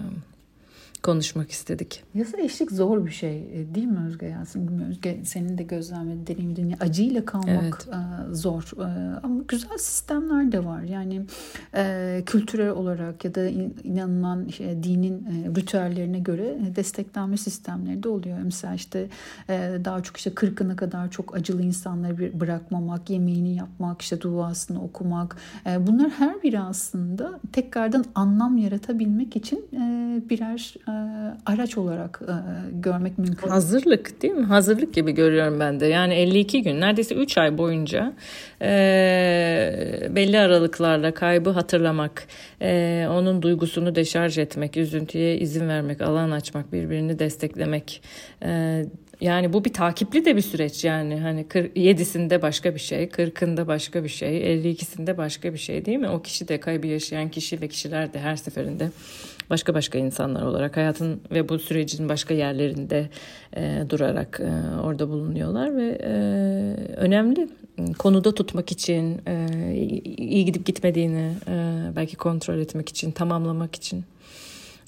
konuşmak 1.03 1.51
istedik. 1.51 2.03
Yasa 2.13 2.38
eşlik 2.38 2.72
zor 2.72 3.06
bir 3.06 3.12
şey 3.12 3.38
e, 3.38 3.75
değil 3.75 3.88
mi 3.88 4.00
Özge 4.08 4.25
Yasin? 4.25 4.82
Özge 4.89 5.20
senin 5.24 5.58
de 5.58 5.63
gözlemlediğin, 5.63 6.27
deneyimlediğin 6.27 6.75
acıyla 6.79 7.25
kalmak 7.25 7.50
evet. 7.63 7.88
E, 8.32 8.34
zor. 8.34 8.72
Ama 9.24 9.41
güzel 9.48 9.77
sistemler 9.77 10.51
de 10.51 10.65
var. 10.65 10.82
Yani 10.82 11.22
kültürel 12.25 12.70
olarak 12.70 13.25
ya 13.25 13.36
da 13.36 13.48
inanılan 13.84 14.48
dinin 14.60 15.25
ritüellerine 15.56 16.20
göre 16.20 16.58
desteklenme 16.75 17.38
sistemleri 17.38 18.03
de 18.03 18.10
oluyor. 18.10 18.38
Mesela 18.44 18.74
işte 18.74 19.08
daha 19.86 20.03
çok 20.03 20.18
işte 20.18 20.34
kırkına 20.34 20.75
kadar 20.75 21.12
çok 21.12 21.36
acılı 21.36 21.62
insanları 21.62 22.39
bırakmamak, 22.39 23.10
yemeğini 23.10 23.56
yapmak, 23.56 24.01
işte 24.01 24.22
duasını 24.22 24.84
okumak. 24.84 25.38
Bunlar 25.79 26.10
her 26.10 26.44
biri 26.44 26.60
aslında 26.60 27.39
tekrardan 27.51 28.06
anlam 28.15 28.58
yaratabilmek 28.58 29.36
için 29.36 29.68
birer 30.29 30.75
e, 30.88 30.88
araç 31.46 31.77
olarak 31.77 32.22
e, 32.27 32.34
görmek 32.72 33.17
mümkün. 33.17 33.50
Hazırlık 33.50 34.22
değil 34.22 34.34
mi? 34.34 34.46
Hazırlık 34.46 34.93
gibi 34.93 35.12
görüyorum 35.12 35.60
ben 35.60 35.79
de. 35.79 35.86
Yani 35.86 36.13
52 36.13 36.62
gün 36.62 36.81
neredeyse 36.81 37.15
3 37.15 37.38
ay 37.38 37.58
boyunca 37.58 38.13
e, 38.62 38.67
belli 40.10 40.39
aralıklarla 40.39 41.13
kaybı 41.13 41.50
hatırlamak, 41.50 42.27
e, 42.62 43.05
onun 43.10 43.41
duygusunu 43.41 43.96
deşarj 43.96 44.38
etmek, 44.38 44.77
üzüntüye 44.77 45.38
izin 45.38 45.67
vermek, 45.67 46.01
alan 46.01 46.31
açmak, 46.31 46.74
birbirini 46.74 47.19
desteklemek, 47.19 48.01
yani 49.22 49.53
bu 49.53 49.65
bir 49.65 49.74
takipli 49.74 50.25
de 50.25 50.36
bir 50.36 50.41
süreç 50.41 50.86
yani 50.86 51.19
hani 51.19 51.41
7'sinde 51.41 52.41
başka 52.41 52.75
bir 52.75 52.79
şey, 52.79 53.03
40'ında 53.03 53.67
başka 53.67 54.03
bir 54.03 54.10
şey, 54.10 54.60
52'sinde 54.60 55.17
başka 55.17 55.53
bir 55.53 55.58
şey 55.58 55.86
değil 55.86 55.98
mi? 55.98 56.10
O 56.10 56.22
kişi 56.22 56.48
de 56.48 56.60
kaybı 56.60 56.88
yaşayan 56.88 57.29
kişi 57.29 57.62
ve 57.62 57.67
kişiler 57.67 58.13
de 58.13 58.19
her 58.19 58.36
seferinde 58.36 58.89
başka 59.50 59.74
başka 59.74 59.98
insanlar 59.98 60.41
olarak 60.41 60.77
hayatın 60.77 61.22
ve 61.32 61.50
bu 61.50 61.60
sürecin 61.60 62.10
başka 62.10 62.34
yerlerinde 62.34 63.10
e, 63.56 63.84
durarak 63.89 64.39
e, 64.39 64.82
orada 64.82 65.10
bulunuyorlar 65.10 65.77
ve 65.77 66.00
e, 66.03 66.12
önemli 66.96 67.50
konuda 67.98 68.36
tutmak 68.36 68.72
için, 68.72 69.22
e, 69.27 69.48
iyi 70.18 70.46
gidip 70.46 70.65
gitmediğini 70.65 71.32
e, 71.48 71.84
belki 71.96 72.15
kontrol 72.15 72.58
etmek 72.58 72.89
için, 72.89 73.12
tamamlamak 73.12 73.75
için. 73.75 74.03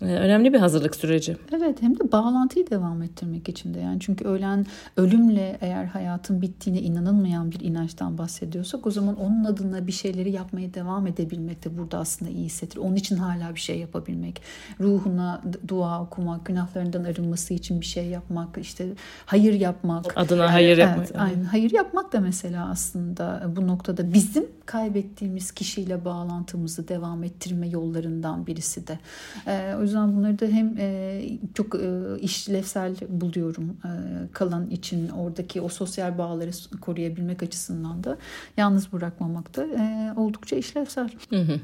Ee, 0.01 0.05
önemli 0.05 0.53
bir 0.53 0.59
hazırlık 0.59 0.95
süreci. 0.95 1.37
Evet 1.55 1.81
hem 1.81 1.99
de 1.99 2.11
bağlantıyı 2.11 2.69
devam 2.69 3.01
ettirmek 3.01 3.49
için 3.49 3.73
de 3.73 3.79
yani 3.79 3.99
çünkü 3.99 4.25
ölen 4.25 4.65
ölümle 4.97 5.57
eğer 5.61 5.85
hayatın 5.85 6.41
bittiğine 6.41 6.81
inanılmayan 6.81 7.51
bir 7.51 7.59
inançtan 7.59 8.17
bahsediyorsak 8.17 8.87
o 8.87 8.91
zaman 8.91 9.15
onun 9.19 9.43
adına 9.43 9.87
bir 9.87 9.91
şeyleri 9.91 10.31
yapmaya 10.31 10.73
devam 10.73 11.07
edebilmek 11.07 11.65
de 11.65 11.77
burada 11.77 11.97
aslında 11.97 12.31
iyi 12.31 12.45
hissettir. 12.45 12.77
Onun 12.77 12.95
için 12.95 13.15
hala 13.15 13.55
bir 13.55 13.59
şey 13.59 13.79
yapabilmek, 13.79 14.41
ruhuna 14.79 15.41
dua 15.67 16.03
okumak, 16.03 16.45
günahlarından 16.45 17.03
arınması 17.03 17.53
için 17.53 17.81
bir 17.81 17.85
şey 17.85 18.05
yapmak, 18.05 18.57
işte 18.57 18.87
hayır 19.25 19.53
yapmak. 19.53 20.17
Adına 20.17 20.53
hayır 20.53 20.77
yapmak. 20.77 21.07
Evet, 21.07 21.21
aynen. 21.21 21.43
Hayır 21.43 21.71
yapmak 21.71 22.13
da 22.13 22.19
mesela 22.19 22.69
aslında 22.69 23.43
bu 23.55 23.67
noktada 23.67 24.13
bizim 24.13 24.45
kaybettiğimiz 24.65 25.51
kişiyle 25.51 26.05
bağlantımızı 26.05 26.87
devam 26.87 27.23
ettirme 27.23 27.67
yollarından 27.67 28.47
birisi 28.47 28.87
de. 28.87 28.99
Ee, 29.47 29.75
o 29.83 29.87
yüzden 29.91 30.17
bunları 30.17 30.39
da 30.39 30.45
hem 30.45 30.77
e, 30.77 31.21
çok 31.53 31.75
e, 31.75 32.19
işlevsel 32.21 32.95
buluyorum 33.09 33.77
e, 33.85 33.91
kalan 34.33 34.69
için 34.69 35.09
oradaki 35.09 35.61
o 35.61 35.69
sosyal 35.69 36.17
bağları 36.17 36.51
koruyabilmek 36.81 37.43
açısından 37.43 38.03
da 38.03 38.17
yalnız 38.57 38.93
bırakmamak 38.93 39.55
da 39.55 39.65
e, 39.65 40.13
oldukça 40.19 40.55
işlevsel. 40.55 41.09
Hı 41.29 41.35
hı. 41.35 41.59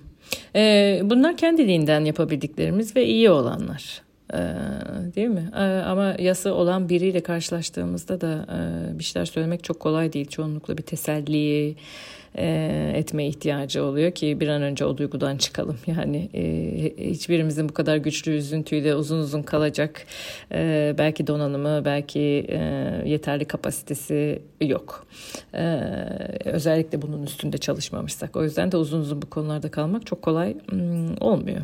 E, 0.56 1.02
bunlar 1.04 1.38
kendiliğinden 1.38 2.06
yapabildiklerimiz 2.06 2.96
ve 2.96 3.06
iyi 3.06 3.30
olanlar. 3.30 4.08
Ee, 4.34 4.38
değil 5.16 5.28
mi? 5.28 5.52
Ee, 5.56 5.60
ama 5.64 6.16
yası 6.20 6.54
olan 6.54 6.90
biriyle 6.90 7.24
karşılaştığımızda 7.24 8.22
da 8.22 8.46
e, 8.52 9.00
bir 9.00 9.04
şeyler 9.04 9.26
söylemek 9.26 9.64
çok 9.64 9.80
kolay 9.80 10.14
değil. 10.14 10.28
Çoğunlukla 10.28 10.78
bir 10.78 10.84
teselli, 10.84 11.76
e, 12.36 12.92
etme 12.96 13.28
ihtiyacı 13.28 13.84
oluyor 13.84 14.12
ki 14.12 14.40
bir 14.40 14.48
an 14.48 14.62
önce 14.62 14.86
o 14.86 14.98
duygudan 14.98 15.38
çıkalım. 15.38 15.78
Yani 15.88 16.30
e, 16.34 17.10
hiçbirimizin 17.10 17.70
bu 17.70 17.74
kadar 17.74 17.98
güçlü 17.98 18.32
üzüntüyle 18.32 18.96
uzun 18.96 19.20
uzun 19.20 19.42
kalacak 19.42 20.06
e, 20.52 20.96
belki 20.98 21.28
donanımı 21.28 21.86
belki 21.86 22.46
e, 22.50 22.60
yeterli 23.06 23.46
kapasitesi 23.46 24.42
yok. 24.62 25.08
E, 25.54 25.80
özellikle 26.52 27.02
bunun 27.02 27.24
üstünde 27.24 27.58
çalışmamışsak. 27.58 28.36
O 28.36 28.44
yüzden 28.44 28.72
de 28.72 28.78
uzun 28.78 29.00
uzun 29.00 29.22
bu 29.22 29.30
konularda 29.30 29.72
kalmak 29.72 30.06
çok 30.06 30.22
kolay 30.22 30.56
mm, 30.72 31.18
olmuyor. 31.22 31.62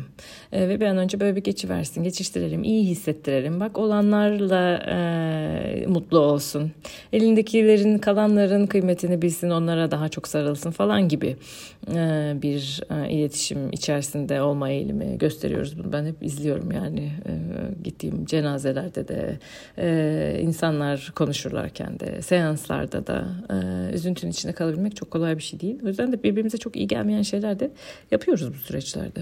E, 0.52 0.68
ve 0.68 0.80
bir 0.80 0.86
an 0.86 0.98
önce 0.98 1.20
böyle 1.20 1.36
bir 1.36 1.42
geçiversin, 1.44 2.02
geçiştirelim, 2.02 2.64
iyi 2.64 2.84
hissettirelim. 2.84 3.60
Bak 3.60 3.78
olanlarla 3.78 4.76
e, 4.76 5.86
mutlu 5.86 6.18
olsun. 6.18 6.72
Elindekilerin, 7.12 7.98
kalanların 7.98 8.66
kıymetini 8.66 9.22
bilsin, 9.22 9.50
onlara 9.50 9.90
daha 9.90 10.08
çok 10.08 10.28
sarılsın 10.28 10.70
falan 10.70 11.08
gibi 11.08 11.36
e, 11.94 12.32
bir 12.42 12.80
e, 12.90 13.10
iletişim 13.10 13.72
içerisinde 13.72 14.42
olma 14.42 14.70
eğilimi 14.70 15.18
gösteriyoruz. 15.18 15.78
Bunu 15.78 15.92
ben 15.92 16.06
hep 16.06 16.22
izliyorum 16.22 16.70
yani 16.70 17.00
e, 17.00 17.32
gittiğim 17.84 18.24
cenazelerde 18.24 19.08
de 19.08 19.38
e, 19.78 20.38
insanlar 20.40 21.12
konuşurlarken 21.14 22.00
de 22.00 22.22
seanslarda 22.22 23.06
da 23.06 23.24
e, 23.50 23.94
üzüntünün 23.94 24.32
içinde 24.32 24.52
kalabilmek 24.74 24.96
çok 24.96 25.10
kolay 25.10 25.36
bir 25.36 25.42
şey 25.42 25.60
değil. 25.60 25.78
O 25.84 25.88
yüzden 25.88 26.12
de 26.12 26.22
birbirimize 26.22 26.58
çok 26.58 26.76
iyi 26.76 26.86
gelmeyen 26.86 27.22
şeyler 27.22 27.60
de 27.60 27.70
yapıyoruz 28.10 28.54
bu 28.54 28.58
süreçlerde. 28.58 29.20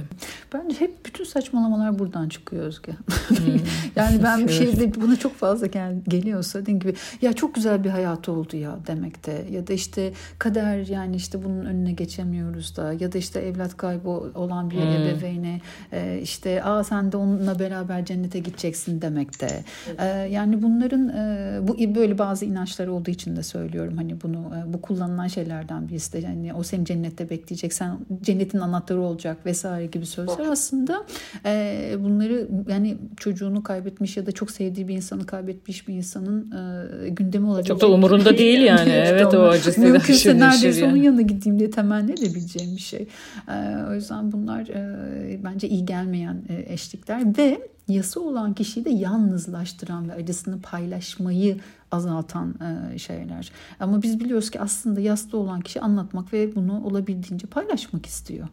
Bence 0.54 0.80
hep 0.80 1.06
bütün 1.06 1.24
saçmalamalar 1.24 1.98
buradan 1.98 2.28
çıkıyor 2.28 2.64
Özge. 2.64 2.92
Hmm. 2.92 3.36
yani 3.96 4.22
ben 4.22 4.48
bir 4.48 4.52
şeyde 4.52 5.00
buna 5.00 5.16
çok 5.16 5.34
fazla 5.34 5.66
gel, 5.66 5.94
geliyorsa 6.08 6.60
dediğim 6.60 6.80
gibi 6.80 6.94
ya 7.22 7.32
çok 7.32 7.54
güzel 7.54 7.84
bir 7.84 7.90
hayat 7.90 8.28
oldu 8.28 8.56
ya 8.56 8.78
demekte 8.86 9.46
ya 9.50 9.66
da 9.66 9.72
işte 9.72 10.12
kader 10.38 10.86
yani 10.86 11.16
işte 11.16 11.44
bunun 11.44 11.64
önüne 11.64 11.92
geçemiyoruz 11.92 12.76
da 12.76 12.92
ya 12.92 13.12
da 13.12 13.18
işte 13.18 13.40
evlat 13.40 13.76
kaybı 13.76 14.08
olan 14.10 14.70
bir 14.70 14.76
hmm. 14.76 14.82
ebeveyne 14.82 15.60
e, 15.92 16.20
işte 16.22 16.62
aa 16.64 16.84
sen 16.84 17.12
de 17.12 17.16
onunla 17.16 17.58
beraber 17.58 18.04
cennete 18.04 18.38
gideceksin 18.38 19.02
demekte. 19.02 19.64
E, 19.98 20.06
yani 20.06 20.62
bunların 20.62 21.08
e, 21.08 21.58
bu 21.68 21.94
böyle 21.94 22.18
bazı 22.18 22.44
inançlar 22.44 22.86
olduğu 22.86 23.10
için 23.10 23.36
de 23.36 23.42
söylüyorum 23.42 23.96
hani 23.96 24.20
bunu 24.22 24.52
e, 24.56 24.72
bu 24.72 24.82
kullanılan 24.82 25.28
şeylerden 25.42 25.88
birisi 25.88 26.12
de 26.12 26.18
yani 26.18 26.54
o 26.54 26.62
seni 26.62 26.84
cennette 26.84 27.30
bekleyecek 27.30 27.72
sen 27.72 27.98
cennetin 28.22 28.58
anahtarı 28.58 29.00
olacak 29.00 29.46
vesaire 29.46 29.86
gibi 29.86 30.06
sözler 30.06 30.46
aslında 30.46 31.04
e, 31.46 31.94
bunları 31.98 32.48
yani 32.68 32.96
çocuğunu 33.16 33.62
kaybetmiş 33.62 34.16
ya 34.16 34.26
da 34.26 34.32
çok 34.32 34.50
sevdiği 34.50 34.88
bir 34.88 34.94
insanı 34.94 35.26
kaybetmiş 35.26 35.88
bir 35.88 35.94
insanın 35.94 36.52
e, 36.52 37.08
gündemi 37.08 37.46
olacak. 37.46 37.66
Çok 37.66 37.80
da 37.80 37.90
umurunda 37.90 38.38
değil 38.38 38.60
yani. 38.60 38.90
evet 38.90 39.34
o 39.34 39.42
acısıyla 39.42 39.90
Mümkünse 39.90 40.38
neredeyse 40.38 40.80
yani. 40.80 40.92
onun 40.92 41.02
yanına 41.02 41.22
gideyim 41.22 41.58
diye 41.58 41.70
temenni 41.70 42.12
edebileceğim 42.12 42.76
bir 42.76 42.80
şey. 42.80 43.06
E, 43.48 43.86
o 43.90 43.94
yüzden 43.94 44.32
bunlar 44.32 44.60
e, 44.60 45.44
bence 45.44 45.68
iyi 45.68 45.86
gelmeyen 45.86 46.42
e, 46.48 46.72
eşlikler 46.72 47.38
ve 47.38 47.72
yası 47.88 48.22
olan 48.22 48.54
kişiyi 48.54 48.84
de 48.84 48.90
yalnızlaştıran 48.90 50.08
ve 50.08 50.14
acısını 50.14 50.60
paylaşmayı 50.60 51.58
azaltan 51.92 52.54
e, 52.94 52.98
şeyler. 52.98 53.52
Ama 53.80 54.02
biz 54.02 54.20
biliyoruz 54.20 54.50
ki 54.50 54.60
aslında 54.60 55.00
yasta 55.00 55.36
olan 55.36 55.60
kişi 55.60 55.80
anlatmak 55.80 56.32
ve 56.32 56.54
bunu 56.54 56.84
olabildiğince 56.84 57.46
paylaşmak 57.46 58.06
istiyor. 58.06 58.48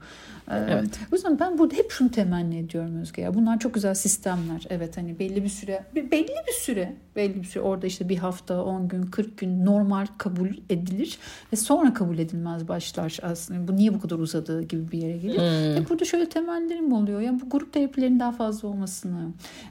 E, 0.52 0.58
evet. 0.58 1.00
O 1.12 1.16
yüzden 1.16 1.40
ben 1.40 1.58
burada 1.58 1.76
hep 1.76 1.92
şunu 1.92 2.12
temenni 2.12 2.58
ediyorum 2.58 2.98
Özge 3.02 3.22
ya. 3.22 3.34
Bunlar 3.34 3.60
çok 3.60 3.74
güzel 3.74 3.94
sistemler. 3.94 4.66
Evet 4.70 4.98
hani 4.98 5.20
belli 5.20 5.44
bir 5.44 5.50
süre 5.50 5.86
belli 5.96 6.36
bir 6.48 6.54
süre 6.54 6.96
belli 7.16 7.36
bir 7.36 7.48
süre 7.48 7.64
orada 7.64 7.88
işte 7.88 8.10
bir 8.10 8.18
hafta 8.18 8.64
10 8.64 8.88
gün 8.88 9.04
40 9.04 9.38
gün 9.38 9.66
normal 9.66 10.08
kabul 10.18 10.50
edilir 10.70 11.20
ve 11.54 11.58
sonra 11.58 11.94
kabul 11.94 12.18
edilmez 12.18 12.68
başlar 12.68 13.20
aslında. 13.22 13.68
Bu 13.68 13.76
niye 13.76 13.94
bu 13.94 14.00
kadar 14.00 14.20
uzadığı 14.20 14.62
gibi 14.62 14.92
bir 14.92 14.98
yere 14.98 15.18
geliyor. 15.18 15.44
Hmm. 15.44 15.76
Ve 15.76 15.90
burada 15.90 16.06
şöyle 16.06 16.30
temellerim 16.30 16.94
oluyor. 16.94 17.22
Yani 17.22 17.42
bu 17.42 17.50
grup 17.50 17.74
terapilerinin 17.74 18.20
daha 18.20 18.32
fazla 18.32 18.68
olmasını, 18.68 19.19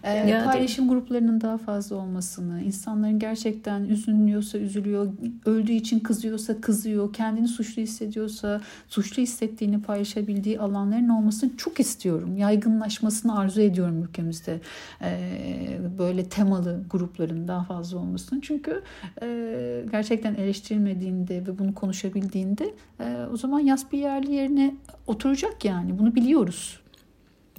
e, 0.05 0.45
paylaşım 0.45 0.89
gruplarının 0.89 1.41
daha 1.41 1.59
fazla 1.59 1.97
olmasını, 1.97 2.63
insanların 2.63 3.19
gerçek 3.19 3.59
gerçekten 3.59 3.85
üzülüyorsa 3.85 4.59
üzülüyor, 4.59 5.09
öldüğü 5.47 5.73
için 5.73 6.01
kızıyorsa 6.01 6.61
kızıyor, 6.61 7.13
kendini 7.13 7.49
suçlu 7.49 7.83
hissediyorsa 7.83 8.61
suçlu 8.89 9.23
hissettiğini 9.23 9.83
paylaşabildiği 9.83 10.61
alanların 10.61 11.09
olmasını 11.09 11.57
çok 11.57 11.81
istiyorum. 11.81 12.37
Yaygınlaşmasını 12.37 13.39
arzu 13.39 13.61
ediyorum 13.61 14.03
ülkemizde. 14.03 14.61
Ee, 15.03 15.79
böyle 15.99 16.29
temalı 16.29 16.85
grupların 16.91 17.49
daha 17.49 17.65
fazla 17.65 17.99
olmasını. 17.99 18.41
Çünkü 18.41 18.83
e, 19.23 19.85
gerçekten 19.91 20.35
eleştirilmediğinde 20.35 21.47
ve 21.47 21.59
bunu 21.59 21.75
konuşabildiğinde 21.75 22.75
e, 23.01 23.17
o 23.33 23.37
zaman 23.37 23.61
yas 23.61 23.93
bir 23.93 23.99
yerli 23.99 24.33
yerine 24.33 24.75
oturacak 25.07 25.65
yani. 25.65 25.99
Bunu 25.99 26.15
biliyoruz. 26.15 26.81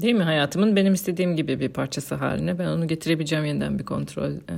Değil 0.01 0.15
mi 0.15 0.23
hayatımın 0.23 0.75
benim 0.75 0.93
istediğim 0.93 1.35
gibi 1.35 1.59
bir 1.59 1.69
parçası 1.69 2.15
haline 2.15 2.59
ben 2.59 2.67
onu 2.67 2.87
getirebileceğim 2.87 3.45
yeniden 3.45 3.79
bir 3.79 3.85
kontrol 3.85 4.31
e, 4.31 4.55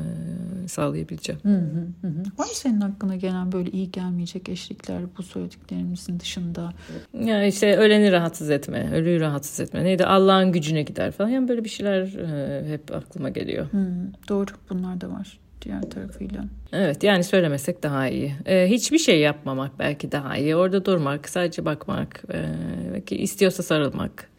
sağlayabileceğim. 0.67 1.41
Hı 1.43 1.49
hı 1.49 2.07
hı. 2.07 2.23
Var 2.37 2.45
mı 2.45 2.51
senin 2.53 2.81
aklına 2.81 3.15
gelen 3.15 3.51
böyle 3.51 3.71
iyi 3.71 3.91
gelmeyecek 3.91 4.49
eşlikler 4.49 5.01
bu 5.17 5.23
söylediklerimizin 5.23 6.19
dışında? 6.19 6.73
Ya 7.13 7.45
işte 7.45 7.77
öleni 7.77 8.11
rahatsız 8.11 8.49
etme, 8.49 8.91
ölüyü 8.93 9.19
rahatsız 9.19 9.59
etme. 9.59 9.83
Neydi 9.83 10.05
Allah'ın 10.05 10.51
gücüne 10.51 10.83
gider 10.83 11.11
falan. 11.11 11.29
Yani 11.29 11.47
böyle 11.47 11.63
bir 11.63 11.69
şeyler 11.69 12.01
e, 12.01 12.69
hep 12.69 12.95
aklıma 12.95 13.29
geliyor. 13.29 13.65
Hı, 13.71 13.87
doğru 14.29 14.51
bunlar 14.69 15.01
da 15.01 15.09
var 15.09 15.39
diğer 15.61 15.81
tarafıyla. 15.81 16.43
Evet 16.73 17.03
yani 17.03 17.23
söylemesek 17.23 17.83
daha 17.83 18.07
iyi. 18.07 18.35
Ee, 18.45 18.67
hiçbir 18.69 18.97
şey 18.97 19.19
yapmamak 19.19 19.79
belki 19.79 20.11
daha 20.11 20.37
iyi. 20.37 20.55
Orada 20.55 20.85
durmak, 20.85 21.29
sadece 21.29 21.65
bakmak, 21.65 22.23
e, 22.33 22.45
belki 22.93 23.15
istiyorsa 23.15 23.63
sarılmak, 23.63 24.29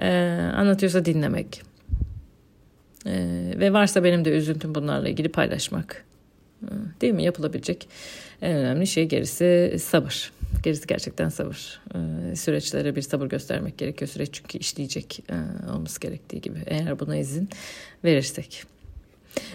e, 0.00 0.08
anlatıyorsa 0.56 1.04
dinlemek. 1.04 1.62
Ee, 3.06 3.52
ve 3.56 3.72
varsa 3.72 4.04
benim 4.04 4.24
de 4.24 4.30
üzüntüm 4.30 4.74
bunlarla 4.74 5.08
ilgili 5.08 5.28
paylaşmak. 5.28 6.04
Ee, 6.62 6.66
değil 7.00 7.14
mi? 7.14 7.24
Yapılabilecek 7.24 7.88
en 8.42 8.56
önemli 8.56 8.86
şey 8.86 9.08
gerisi 9.08 9.76
sabır. 9.80 10.32
Gerisi 10.62 10.86
gerçekten 10.86 11.28
sabır. 11.28 11.80
Ee, 11.94 12.36
süreçlere 12.36 12.96
bir 12.96 13.02
sabır 13.02 13.26
göstermek 13.26 13.78
gerekiyor. 13.78 14.08
Süreç 14.08 14.28
çünkü 14.32 14.58
işleyecek 14.58 15.20
e, 15.30 15.70
olması 15.72 16.00
gerektiği 16.00 16.40
gibi. 16.40 16.58
Eğer 16.66 17.00
buna 17.00 17.16
izin 17.16 17.48
verirsek. 18.04 18.64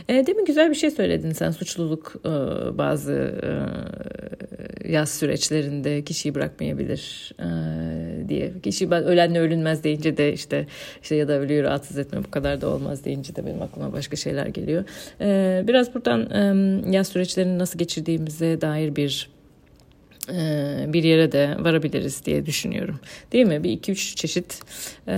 E, 0.09 0.27
demin 0.27 0.45
güzel 0.45 0.69
bir 0.69 0.75
şey 0.75 0.91
söyledin 0.91 1.31
sen 1.31 1.51
suçluluk 1.51 2.15
e, 2.25 2.29
bazı 2.77 3.13
e, 4.83 4.91
yaz 4.91 5.09
süreçlerinde 5.09 6.03
kişiyi 6.03 6.35
bırakmayabilir 6.35 7.31
e, 7.39 8.29
diye. 8.29 8.53
Kişi 8.63 8.91
ben 8.91 9.03
ölenle 9.03 9.39
ölünmez 9.39 9.83
deyince 9.83 10.17
de 10.17 10.33
işte 10.33 10.67
işte 11.01 11.15
ya 11.15 11.27
da 11.27 11.39
ölüyü 11.39 11.63
rahatsız 11.63 11.97
etme 11.97 12.23
bu 12.23 12.31
kadar 12.31 12.61
da 12.61 12.67
olmaz 12.67 13.05
deyince 13.05 13.35
de 13.35 13.45
benim 13.45 13.61
aklıma 13.61 13.93
başka 13.93 14.15
şeyler 14.15 14.47
geliyor. 14.47 14.83
E, 15.21 15.63
biraz 15.67 15.95
buradan 15.95 16.29
e, 16.29 16.91
yaz 16.91 17.07
süreçlerini 17.07 17.59
nasıl 17.59 17.79
geçirdiğimize 17.79 18.61
dair 18.61 18.95
bir 18.95 19.34
bir 20.93 21.03
yere 21.03 21.31
de 21.31 21.57
varabiliriz 21.59 22.25
diye 22.25 22.45
düşünüyorum. 22.45 22.99
Değil 23.31 23.45
mi? 23.45 23.63
Bir 23.63 23.71
iki 23.71 23.91
üç 23.91 24.15
çeşit 24.15 24.61
e, 25.07 25.13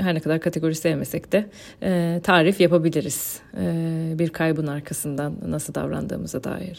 her 0.00 0.14
ne 0.14 0.20
kadar 0.20 0.40
kategori 0.40 0.74
sevmesek 0.74 1.32
de 1.32 1.46
e, 1.82 2.20
tarif 2.22 2.60
yapabiliriz. 2.60 3.40
Bir 4.18 4.28
kaybın 4.28 4.66
arkasından 4.66 5.34
nasıl 5.48 5.74
davrandığımıza 5.74 6.44
dair. 6.44 6.76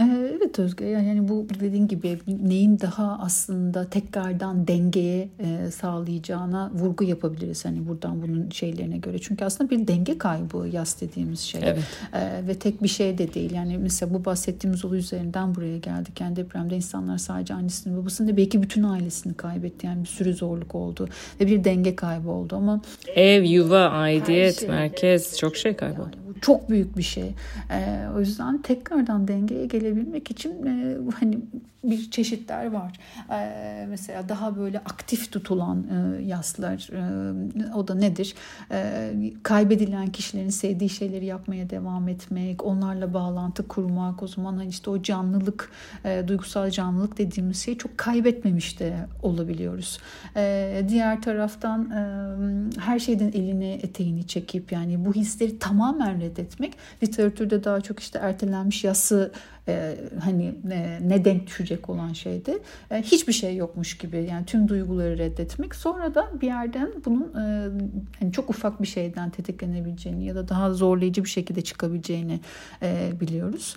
Evet 0.00 0.58
Özge 0.58 0.84
yani 0.84 1.28
bu 1.28 1.46
dediğin 1.60 1.88
gibi 1.88 2.18
neyin 2.26 2.80
daha 2.80 3.18
aslında 3.22 3.90
tekrardan 3.90 4.68
dengeye 4.68 5.28
sağlayacağına 5.70 6.70
vurgu 6.74 7.04
yapabiliriz. 7.04 7.64
Hani 7.64 7.88
buradan 7.88 8.22
bunun 8.22 8.50
şeylerine 8.50 8.98
göre. 8.98 9.18
Çünkü 9.18 9.44
aslında 9.44 9.70
bir 9.70 9.88
denge 9.88 10.18
kaybı 10.18 10.68
yaz 10.72 11.00
dediğimiz 11.00 11.40
şey. 11.40 11.60
Evet. 11.64 11.82
Ve 12.48 12.54
tek 12.54 12.82
bir 12.82 12.88
şey 12.88 13.18
de 13.18 13.34
değil. 13.34 13.50
Yani 13.54 13.78
mesela 13.78 14.14
bu 14.14 14.24
bahsettiğimiz 14.24 14.84
olay 14.84 14.98
üzerinden 14.98 15.47
neden 15.48 15.54
buraya 15.54 15.78
geldik? 15.78 16.20
Yani 16.20 16.36
depremde 16.36 16.76
insanlar 16.76 17.18
sadece 17.18 17.54
annesini 17.54 17.96
babasını 17.96 18.26
değil 18.26 18.36
belki 18.36 18.62
bütün 18.62 18.82
ailesini 18.82 19.34
kaybetti. 19.34 19.86
Yani 19.86 20.02
bir 20.02 20.08
sürü 20.08 20.34
zorluk 20.34 20.74
oldu 20.74 21.08
ve 21.40 21.46
bir 21.46 21.64
denge 21.64 21.96
kaybı 21.96 22.30
oldu 22.30 22.56
ama 22.56 22.80
ev, 23.14 23.42
yuva, 23.42 23.86
aidiyet, 23.86 24.60
şey, 24.60 24.68
merkez 24.68 25.38
çok 25.38 25.56
şey 25.56 25.76
kayboldu. 25.76 26.10
Yani 26.16 26.27
çok 26.40 26.70
büyük 26.70 26.96
bir 26.96 27.02
şey. 27.02 27.34
Ee, 27.70 28.06
o 28.16 28.20
yüzden 28.20 28.62
tekrardan 28.62 29.28
dengeye 29.28 29.66
gelebilmek 29.66 30.30
için 30.30 30.66
e, 30.66 30.96
hani 31.20 31.38
bir 31.84 32.10
çeşitler 32.10 32.72
var. 32.72 33.00
Ee, 33.30 33.86
mesela 33.88 34.28
daha 34.28 34.56
böyle 34.56 34.78
aktif 34.78 35.32
tutulan 35.32 35.86
e, 35.90 36.22
yaslar 36.22 36.90
e, 36.92 37.74
o 37.74 37.88
da 37.88 37.94
nedir? 37.94 38.34
E, 38.70 39.12
kaybedilen 39.42 40.06
kişilerin 40.06 40.50
sevdiği 40.50 40.90
şeyleri 40.90 41.24
yapmaya 41.24 41.70
devam 41.70 42.08
etmek, 42.08 42.64
onlarla 42.64 43.14
bağlantı 43.14 43.68
kurmak, 43.68 44.22
o 44.22 44.26
zaman 44.26 44.56
hani 44.56 44.68
işte 44.68 44.90
o 44.90 45.02
canlılık, 45.02 45.70
e, 46.04 46.24
duygusal 46.28 46.70
canlılık 46.70 47.18
dediğimiz 47.18 47.64
şeyi 47.64 47.78
çok 47.78 47.98
kaybetmemiş 47.98 48.80
de 48.80 48.96
olabiliyoruz. 49.22 49.98
E, 50.36 50.82
diğer 50.88 51.22
taraftan 51.22 51.90
e, 51.90 52.80
her 52.80 52.98
şeyden 52.98 53.28
eline 53.28 53.72
eteğini 53.72 54.26
çekip 54.26 54.72
yani 54.72 55.04
bu 55.04 55.14
hisleri 55.14 55.58
tamamen 55.58 56.20
reddetmek. 56.28 56.74
Literatürde 57.02 57.64
daha 57.64 57.80
çok 57.80 58.00
işte 58.00 58.18
ertelenmiş 58.18 58.84
yası 58.84 59.32
e, 59.68 59.96
hani 60.24 60.54
e, 60.70 60.98
ne 61.02 61.24
denk 61.24 61.46
düşecek 61.46 61.90
olan 61.90 62.12
şeydi. 62.12 62.58
E, 62.90 63.02
hiçbir 63.02 63.32
şey 63.32 63.56
yokmuş 63.56 63.98
gibi 63.98 64.26
yani 64.30 64.46
tüm 64.46 64.68
duyguları 64.68 65.18
reddetmek. 65.18 65.74
Sonra 65.74 66.14
da 66.14 66.28
bir 66.40 66.46
yerden 66.46 66.92
bunun 67.04 67.32
e, 67.34 67.70
hani 68.20 68.32
çok 68.32 68.50
ufak 68.50 68.82
bir 68.82 68.86
şeyden 68.86 69.30
tetiklenebileceğini 69.30 70.24
ya 70.24 70.34
da 70.34 70.48
daha 70.48 70.72
zorlayıcı 70.72 71.24
bir 71.24 71.28
şekilde 71.28 71.62
çıkabileceğini 71.62 72.40
e, 72.82 73.12
biliyoruz. 73.20 73.76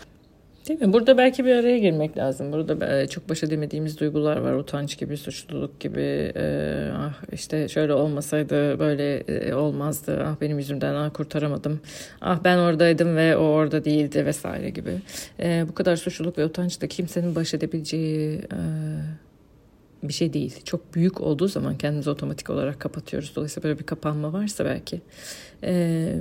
Değil 0.68 0.82
mi? 0.82 0.94
Burada 0.94 1.18
belki 1.18 1.46
bir 1.46 1.56
araya 1.56 1.80
girmek 1.80 2.18
lazım. 2.18 2.52
Burada 2.52 3.02
e, 3.02 3.08
çok 3.08 3.30
başa 3.30 3.50
demediğimiz 3.50 4.00
duygular 4.00 4.38
var. 4.38 4.54
Utanç 4.54 4.98
gibi, 4.98 5.18
suçluluk 5.18 5.80
gibi. 5.80 6.32
E, 6.36 6.88
ah 6.96 7.14
işte 7.32 7.68
şöyle 7.68 7.94
olmasaydı 7.94 8.80
böyle 8.80 9.18
e, 9.18 9.54
olmazdı. 9.54 10.24
Ah 10.26 10.36
benim 10.42 10.58
yüzümden 10.58 10.94
ah 10.94 11.14
kurtaramadım. 11.14 11.80
Ah 12.22 12.40
ben 12.44 12.58
oradaydım 12.58 13.16
ve 13.16 13.38
o 13.38 13.42
orada 13.42 13.86
değildi 13.86 14.26
vesaire 14.26 14.70
gibi. 14.70 14.92
bu 15.40 15.74
kadar 15.74 15.96
suçluluk 15.96 16.38
ve 16.38 16.46
utanç 16.46 16.82
da 16.82 16.88
kimsenin 16.88 17.36
baş 17.36 17.54
edebileceği 17.54 18.42
bir 20.04 20.14
şey 20.14 20.34
değil. 20.34 20.56
Çok 20.64 20.96
büyük 20.96 21.22
olduğu 21.22 21.48
zaman 21.48 21.78
kendimizi 21.78 22.10
otomatik 22.10 22.50
olarak 22.50 22.80
kapatıyoruz. 22.80 23.32
Dolayısıyla 23.36 23.70
böyle 23.70 23.80
bir 23.80 23.86
kapanma 23.86 24.34
varsa 24.34 24.66
belki 24.66 25.02
e, 25.64 26.14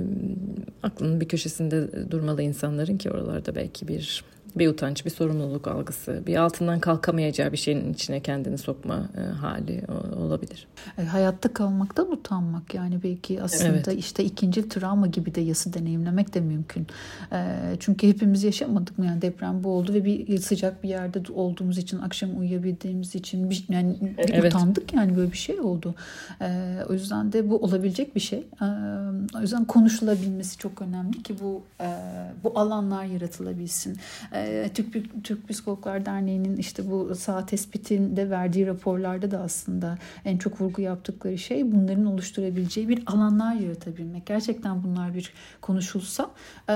aklının 0.83 1.21
bir 1.21 1.27
köşesinde 1.27 2.11
durmalı 2.11 2.41
insanların 2.41 2.97
ki 2.97 3.11
oralarda 3.11 3.55
belki 3.55 3.87
bir 3.87 4.23
bir 4.55 4.67
utanç, 4.67 5.05
bir 5.05 5.09
sorumluluk 5.09 5.67
algısı, 5.67 6.23
bir 6.27 6.35
altından 6.35 6.79
kalkamayacağı 6.79 7.51
bir 7.51 7.57
şeyin 7.57 7.93
içine 7.93 8.19
kendini 8.19 8.57
sokma 8.57 9.09
e, 9.17 9.21
hali 9.21 9.83
olabilir. 10.17 10.67
E, 10.97 11.03
hayatta 11.03 11.53
kalmaktan 11.53 12.11
utanmak 12.11 12.73
yani 12.73 13.03
belki 13.03 13.41
aslında 13.41 13.91
evet. 13.91 13.99
işte 13.99 14.23
ikinci 14.23 14.69
travma 14.69 15.07
gibi 15.07 15.35
de 15.35 15.41
yası 15.41 15.73
deneyimlemek 15.73 16.33
de 16.33 16.41
mümkün. 16.41 16.87
E, 17.31 17.57
çünkü 17.79 18.07
hepimiz 18.07 18.43
yaşamadık 18.43 18.97
mı 18.99 19.05
yani 19.05 19.21
deprem 19.21 19.63
bu 19.63 19.69
oldu 19.69 19.93
ve 19.93 20.05
bir 20.05 20.37
sıcak 20.37 20.83
bir 20.83 20.89
yerde 20.89 21.33
olduğumuz 21.33 21.77
için 21.77 21.99
akşam 21.99 22.39
uyuyabildiğimiz 22.39 23.15
için 23.15 23.49
bir, 23.49 23.65
yani 23.69 24.15
evet. 24.17 24.55
utandık 24.55 24.93
yani 24.93 25.17
böyle 25.17 25.31
bir 25.31 25.37
şey 25.37 25.59
oldu. 25.59 25.95
E, 26.41 26.77
o 26.89 26.93
yüzden 26.93 27.33
de 27.33 27.49
bu 27.49 27.57
olabilecek 27.57 28.15
bir 28.15 28.19
şey. 28.19 28.39
E, 28.39 28.65
o 29.37 29.41
yüzden 29.41 29.65
konuşulabilmesi 29.65 30.57
çok 30.57 30.81
önemli 30.81 31.23
ki 31.23 31.35
bu 31.43 31.61
e, 31.81 31.89
bu 32.43 32.59
alanlar 32.59 33.05
yaratılabilsin. 33.05 33.97
E, 34.33 34.40
Türk, 34.73 35.23
Türk 35.23 35.49
Psikologlar 35.49 36.05
Derneği'nin 36.05 36.57
işte 36.57 36.91
bu 36.91 37.15
sağ 37.15 37.45
tespitinde 37.45 38.29
verdiği 38.29 38.67
raporlarda 38.67 39.31
da 39.31 39.39
aslında 39.39 39.97
en 40.25 40.37
çok 40.37 40.61
vurgu 40.61 40.81
yaptıkları 40.81 41.37
şey 41.37 41.71
bunların 41.71 42.05
oluşturabileceği 42.05 42.89
bir 42.89 43.03
alanlar 43.05 43.55
yaratabilmek. 43.55 44.25
Gerçekten 44.25 44.83
bunlar 44.83 45.13
bir 45.13 45.33
konuşulsa 45.61 46.31
e, 46.69 46.73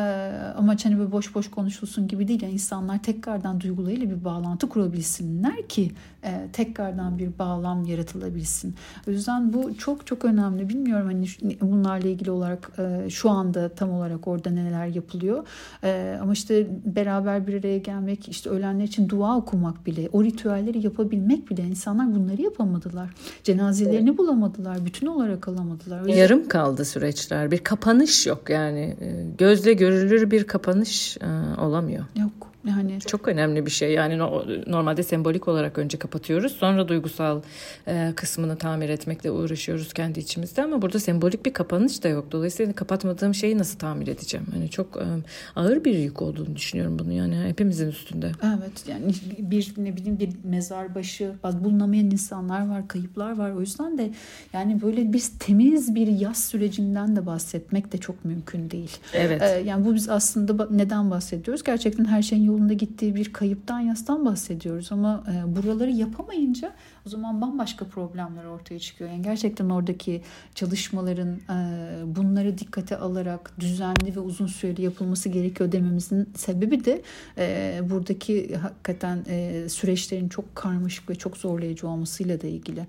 amaç 0.58 0.86
hani 0.86 1.00
böyle 1.00 1.12
boş 1.12 1.36
boş 1.36 1.52
konuşulsun 1.52 2.08
gibi 2.08 2.28
değil. 2.28 2.42
Yani 2.42 2.54
insanlar 2.54 3.04
tekrardan 3.04 3.62
duygularıyla 3.62 4.10
bir 4.10 4.26
bağlantı 4.26 4.70
kurabilsinler 4.70 5.68
ki 5.68 5.92
e, 6.24 6.48
tekrardan 6.54 7.20
bir 7.20 7.40
bağlam 7.40 7.86
yaratılabilsin. 7.86 8.76
O 9.08 9.12
yüzden 9.12 9.54
bu 9.54 9.78
çok 9.78 10.08
çok 10.08 10.26
önemli. 10.26 10.70
Bilmiyorum 10.70 11.08
hani 11.08 11.28
bunlarla 11.62 12.08
ilgili 12.08 12.32
olarak 12.32 12.72
e, 12.80 13.10
şu 13.10 13.30
anda 13.30 13.70
tam 13.70 13.92
olarak 13.92 14.28
orada 14.28 14.50
neler 14.50 14.88
yapılıyor. 14.88 15.48
Ama 16.22 16.34
işte 16.34 16.68
beraber 16.86 17.48
bir 17.48 17.54
araya 17.60 17.78
gelmek, 17.78 18.30
işte 18.30 18.50
ölenler 18.50 18.84
için 18.84 19.10
dua 19.10 19.38
okumak 19.38 19.86
bile, 19.86 20.10
o 20.14 20.24
ritüelleri 20.24 20.86
yapabilmek 20.86 21.50
bile 21.50 21.64
insanlar 21.64 22.16
bunları 22.16 22.42
yapamadılar. 22.42 23.10
Cenazelerini 23.44 24.10
evet. 24.10 24.18
bulamadılar, 24.18 24.86
bütün 24.86 25.08
olarak 25.08 25.48
alamadılar. 25.48 26.00
Yüzden... 26.00 26.14
Yarım 26.14 26.48
kaldı 26.48 26.86
süreçler. 26.86 27.52
Bir 27.52 27.58
kapanış 27.58 28.28
yok 28.28 28.50
yani. 28.50 28.96
E, 29.02 29.26
gözle 29.38 29.74
görülür 29.74 30.32
bir 30.32 30.44
kapanış 30.44 31.18
e, 31.18 31.62
olamıyor. 31.62 32.06
Yok. 32.20 32.25
Çok 33.00 33.28
önemli 33.28 33.66
bir 33.66 33.72
şey. 33.72 33.92
Yani 33.92 34.18
normalde 34.68 35.04
sembolik 35.04 35.48
olarak 35.48 35.78
önce 35.78 36.00
kapatıyoruz. 36.00 36.52
Sonra 36.52 36.88
duygusal 36.88 37.42
e, 37.88 38.14
kısmını 38.16 38.58
tamir 38.58 38.90
etmekle 38.90 39.32
uğraşıyoruz 39.32 39.94
kendi 39.94 40.20
içimizde 40.20 40.64
ama 40.64 40.82
burada 40.82 41.00
sembolik 41.00 41.46
bir 41.46 41.54
kapanış 41.54 42.04
da 42.04 42.08
yok. 42.08 42.32
Dolayısıyla 42.32 42.74
kapatmadığım 42.74 43.34
şeyi 43.34 43.58
nasıl 43.58 43.80
tamir 43.80 44.08
edeceğim? 44.08 44.46
Hani 44.54 44.70
çok 44.70 44.98
e, 44.98 45.06
ağır 45.56 45.84
bir 45.84 45.98
yük 45.98 46.22
olduğunu 46.22 46.56
düşünüyorum 46.56 47.00
bunu 47.00 47.12
yani 47.14 47.36
hepimizin 47.48 47.88
üstünde. 47.88 48.32
Evet 48.44 48.84
yani 48.88 49.14
bir 49.40 49.74
ne 49.78 49.96
bileyim 49.96 50.20
bir 50.20 50.30
mezar 50.44 50.96
başı 50.96 51.32
bulunamayan 51.44 52.06
insanlar 52.06 52.70
var, 52.70 52.88
kayıplar 52.88 53.38
var. 53.38 53.52
O 53.52 53.60
yüzden 53.60 53.98
de 53.98 54.12
yani 54.54 54.82
böyle 54.82 55.14
biz 55.14 55.40
temiz 55.40 55.96
bir 55.96 56.08
yaz 56.08 56.46
sürecinden 56.46 57.16
de 57.16 57.26
bahsetmek 57.26 57.94
de 57.94 57.98
çok 57.98 58.26
mümkün 58.26 58.72
değil. 58.72 58.98
Evet. 59.14 59.42
Ee, 59.42 59.46
yani 59.66 59.86
bu 59.86 59.96
biz 59.96 60.10
aslında 60.10 60.68
neden 60.72 61.12
bahsediyoruz? 61.12 61.64
Gerçekten 61.64 62.06
her 62.06 62.22
şeyin 62.22 62.44
yolunda 62.44 62.74
gittiği 62.86 63.16
bir 63.16 63.34
kayıptan 63.34 63.80
yastan 63.80 64.26
bahsediyoruz 64.26 64.92
ama 64.92 65.24
e, 65.32 65.56
buraları 65.56 65.92
yapamayınca 65.92 66.74
o 67.08 67.10
zaman 67.10 67.42
bambaşka 67.42 67.86
problemler 67.86 68.46
ortaya 68.46 68.80
çıkıyor. 68.80 69.10
Yani 69.10 69.22
gerçekten 69.22 69.70
oradaki 69.70 70.22
çalışmaların 70.56 71.36
e, 71.36 72.16
bunları 72.16 72.58
dikkate 72.58 72.98
alarak 72.98 73.52
düzenli 73.60 74.16
ve 74.16 74.20
uzun 74.20 74.48
süreli 74.48 74.82
yapılması 74.82 75.30
gerekiyor 75.30 75.72
dememizin 75.72 76.30
sebebi 76.36 76.86
de 76.86 77.02
e, 77.38 77.80
buradaki 77.90 78.56
hakikaten 78.56 79.26
e, 79.28 79.70
süreçlerin 79.70 80.30
çok 80.30 80.56
karmaşık 80.56 81.10
ve 81.10 81.16
çok 81.16 81.38
zorlayıcı 81.38 81.88
olmasıyla 81.88 82.42
da 82.42 82.48
ilgili. 82.48 82.86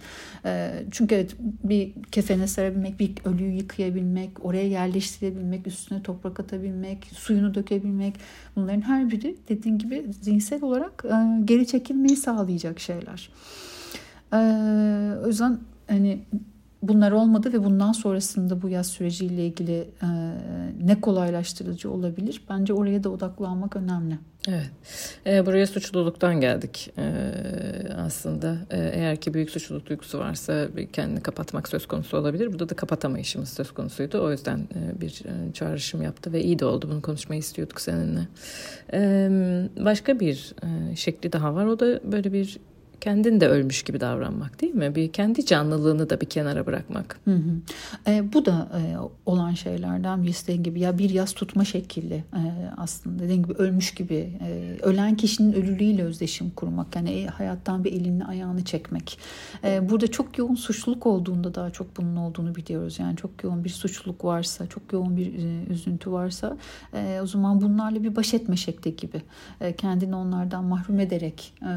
Çünkü 0.91 1.15
evet 1.15 1.37
bir 1.65 1.93
kefene 2.13 2.47
sarabilmek, 2.47 3.01
bir 3.01 3.13
ölüyü 3.25 3.53
yıkayabilmek, 3.53 4.45
oraya 4.45 4.67
yerleştirebilmek, 4.69 5.67
üstüne 5.67 6.03
toprak 6.03 6.41
atabilmek, 6.41 7.05
suyunu 7.05 7.55
dökebilmek 7.55 8.15
bunların 8.57 8.81
her 8.81 9.11
biri 9.11 9.37
dediğin 9.49 9.79
gibi 9.79 10.07
zihinsel 10.21 10.63
olarak 10.63 11.05
geri 11.45 11.67
çekilmeyi 11.67 12.17
sağlayacak 12.17 12.81
şeyler. 12.81 13.31
Ee, 14.33 14.37
o 15.25 15.27
yüzden 15.27 15.59
hani 15.89 16.23
bunlar 16.83 17.13
olmadı 17.13 17.53
ve 17.53 17.65
bundan 17.65 17.93
sonrasında 17.93 18.63
bu 18.63 18.69
yaz 18.69 18.87
süreciyle 18.87 19.47
ilgili 19.47 19.89
e, 20.03 20.09
ne 20.85 21.01
kolaylaştırıcı 21.01 21.91
olabilir? 21.91 22.43
Bence 22.51 22.73
oraya 22.73 23.05
da 23.05 23.11
odaklanmak 23.11 23.77
önemli. 23.77 24.19
Evet. 24.49 24.71
E, 25.27 25.47
buraya 25.47 25.67
suçluluktan 25.67 26.41
geldik 26.41 26.93
e, 26.99 27.05
aslında. 27.97 28.57
E, 28.71 28.79
eğer 28.79 29.17
ki 29.17 29.35
büyük 29.35 29.51
suçluluk 29.51 29.87
duygusu 29.87 30.19
varsa 30.19 30.69
kendini 30.93 31.21
kapatmak 31.21 31.69
söz 31.69 31.87
konusu 31.87 32.17
olabilir. 32.17 32.53
Burada 32.53 32.69
da 32.69 32.75
kapatamayışımız 32.75 33.49
söz 33.49 33.73
konusuydu. 33.73 34.23
O 34.23 34.31
yüzden 34.31 34.59
e, 34.59 35.01
bir 35.01 35.23
e, 35.25 35.53
çağrışım 35.53 36.03
yaptı 36.03 36.33
ve 36.33 36.43
iyi 36.43 36.59
de 36.59 36.65
oldu. 36.65 36.89
Bunu 36.91 37.03
konuşmayı 37.03 37.39
istiyorduk 37.39 37.81
seninle. 37.81 38.29
E, 38.93 39.29
başka 39.85 40.21
bir 40.21 40.55
e, 40.63 40.97
şekli 40.97 41.33
daha 41.33 41.55
var. 41.55 41.67
O 41.67 41.81
da 41.81 42.13
böyle 42.13 42.33
bir 42.33 42.59
kendin 43.07 43.41
de 43.41 43.49
ölmüş 43.49 43.83
gibi 43.83 44.01
davranmak 44.01 44.61
değil 44.61 44.75
mi? 44.75 44.95
Bir 44.95 45.13
kendi 45.13 45.47
canlılığını 45.47 46.11
da 46.11 46.21
bir 46.21 46.27
kenara 46.27 46.67
bırakmak. 46.67 47.21
Hı 47.25 47.35
hı. 47.35 48.11
E, 48.11 48.33
bu 48.33 48.47
da 48.47 48.69
e, 48.75 48.97
olan 49.27 49.55
şeylerden 49.55 50.23
bir 50.23 50.33
dediğin 50.33 50.63
gibi 50.63 50.81
ya 50.81 50.99
bir 50.99 51.11
yaz 51.11 51.33
tutma 51.33 51.65
şekli 51.65 52.15
e, 52.15 52.43
aslında 52.77 53.23
dediğin 53.23 53.43
gibi 53.43 53.53
ölmüş 53.53 53.95
gibi 53.95 54.15
e, 54.15 54.77
ölen 54.83 55.17
kişinin 55.17 55.53
ölülüğüyle 55.53 56.03
özdeşim 56.03 56.51
kurmak 56.51 56.97
yani 56.97 57.11
e, 57.11 57.27
hayattan 57.27 57.85
bir 57.85 57.93
elini 57.93 58.25
ayağını 58.25 58.65
çekmek. 58.65 59.19
E, 59.65 59.91
burada 59.91 60.07
çok 60.07 60.39
yoğun 60.39 60.55
suçluluk 60.55 61.07
olduğunda 61.07 61.55
daha 61.55 61.71
çok 61.71 61.97
bunun 61.97 62.17
olduğunu 62.17 62.55
biliyoruz. 62.55 62.99
Yani 62.99 63.17
çok 63.17 63.45
yoğun 63.45 63.65
bir 63.65 63.71
suçluluk 63.71 64.25
varsa, 64.25 64.67
çok 64.67 64.93
yoğun 64.93 65.17
bir 65.17 65.27
e, 65.27 65.65
üzüntü 65.71 66.13
varsa 66.13 66.57
e, 66.95 67.21
o 67.23 67.27
zaman 67.27 67.61
bunlarla 67.61 68.03
bir 68.03 68.17
baş 68.17 68.35
etme 68.35 68.57
şekli 68.57 68.97
gibi. 68.97 69.23
E, 69.61 69.73
kendini 69.73 70.17
onlardan 70.17 70.65
mahrum 70.65 71.01
ederek 71.01 71.53
e, 71.63 71.71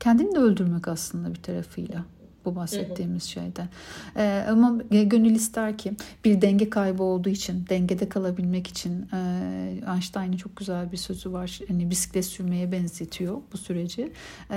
kendini 0.00 0.34
de 0.34 0.38
öldürmek 0.38 0.88
aslında 0.88 1.34
bir 1.34 1.42
tarafıyla 1.42 2.04
bu 2.46 2.56
bahsettiğimiz 2.56 3.22
hı 3.22 3.26
hı. 3.26 3.30
şeyde. 3.30 3.68
Ee, 4.16 4.46
ama 4.50 4.78
gönül 4.90 5.34
ister 5.34 5.78
ki 5.78 5.92
bir 6.24 6.40
denge 6.40 6.70
kaybı 6.70 7.02
olduğu 7.02 7.28
için, 7.28 7.64
dengede 7.68 8.08
kalabilmek 8.08 8.66
için 8.66 9.08
e, 9.12 9.18
Einstein'ın 9.94 10.36
çok 10.36 10.56
güzel 10.56 10.92
bir 10.92 10.96
sözü 10.96 11.32
var. 11.32 11.60
Hani 11.68 11.90
bisiklet 11.90 12.24
sürmeye 12.24 12.72
benzetiyor 12.72 13.36
bu 13.52 13.56
süreci. 13.56 14.12
E, 14.50 14.56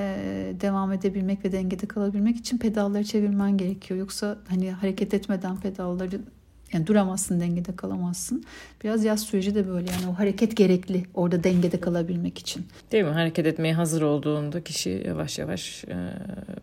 devam 0.62 0.92
edebilmek 0.92 1.46
ve 1.46 1.52
dengede 1.52 1.88
kalabilmek 1.88 2.38
için 2.38 2.58
pedalları 2.58 3.04
çevirmen 3.04 3.58
gerekiyor. 3.58 4.00
Yoksa 4.00 4.38
hani 4.48 4.72
hareket 4.72 5.14
etmeden 5.14 5.60
pedalları 5.60 6.22
yani 6.74 6.88
duramazsın, 6.88 7.40
dengede 7.40 7.76
kalamazsın. 7.76 8.44
Biraz 8.84 9.04
yaz 9.04 9.22
süreci 9.22 9.56
de 9.56 9.68
böyle 9.68 9.92
yani 9.92 10.08
o 10.12 10.20
hareket 10.20 10.58
gerekli 10.58 11.04
orada 11.14 11.44
dengede 11.44 11.80
kalabilmek 11.80 12.38
için. 12.38 12.66
Değil 12.92 13.04
mi? 13.04 13.10
Hareket 13.10 13.46
etmeye 13.46 13.74
hazır 13.74 14.02
olduğunda 14.02 14.64
kişi 14.64 15.04
yavaş 15.08 15.40
yavaş 15.40 15.84
e, 15.84 15.96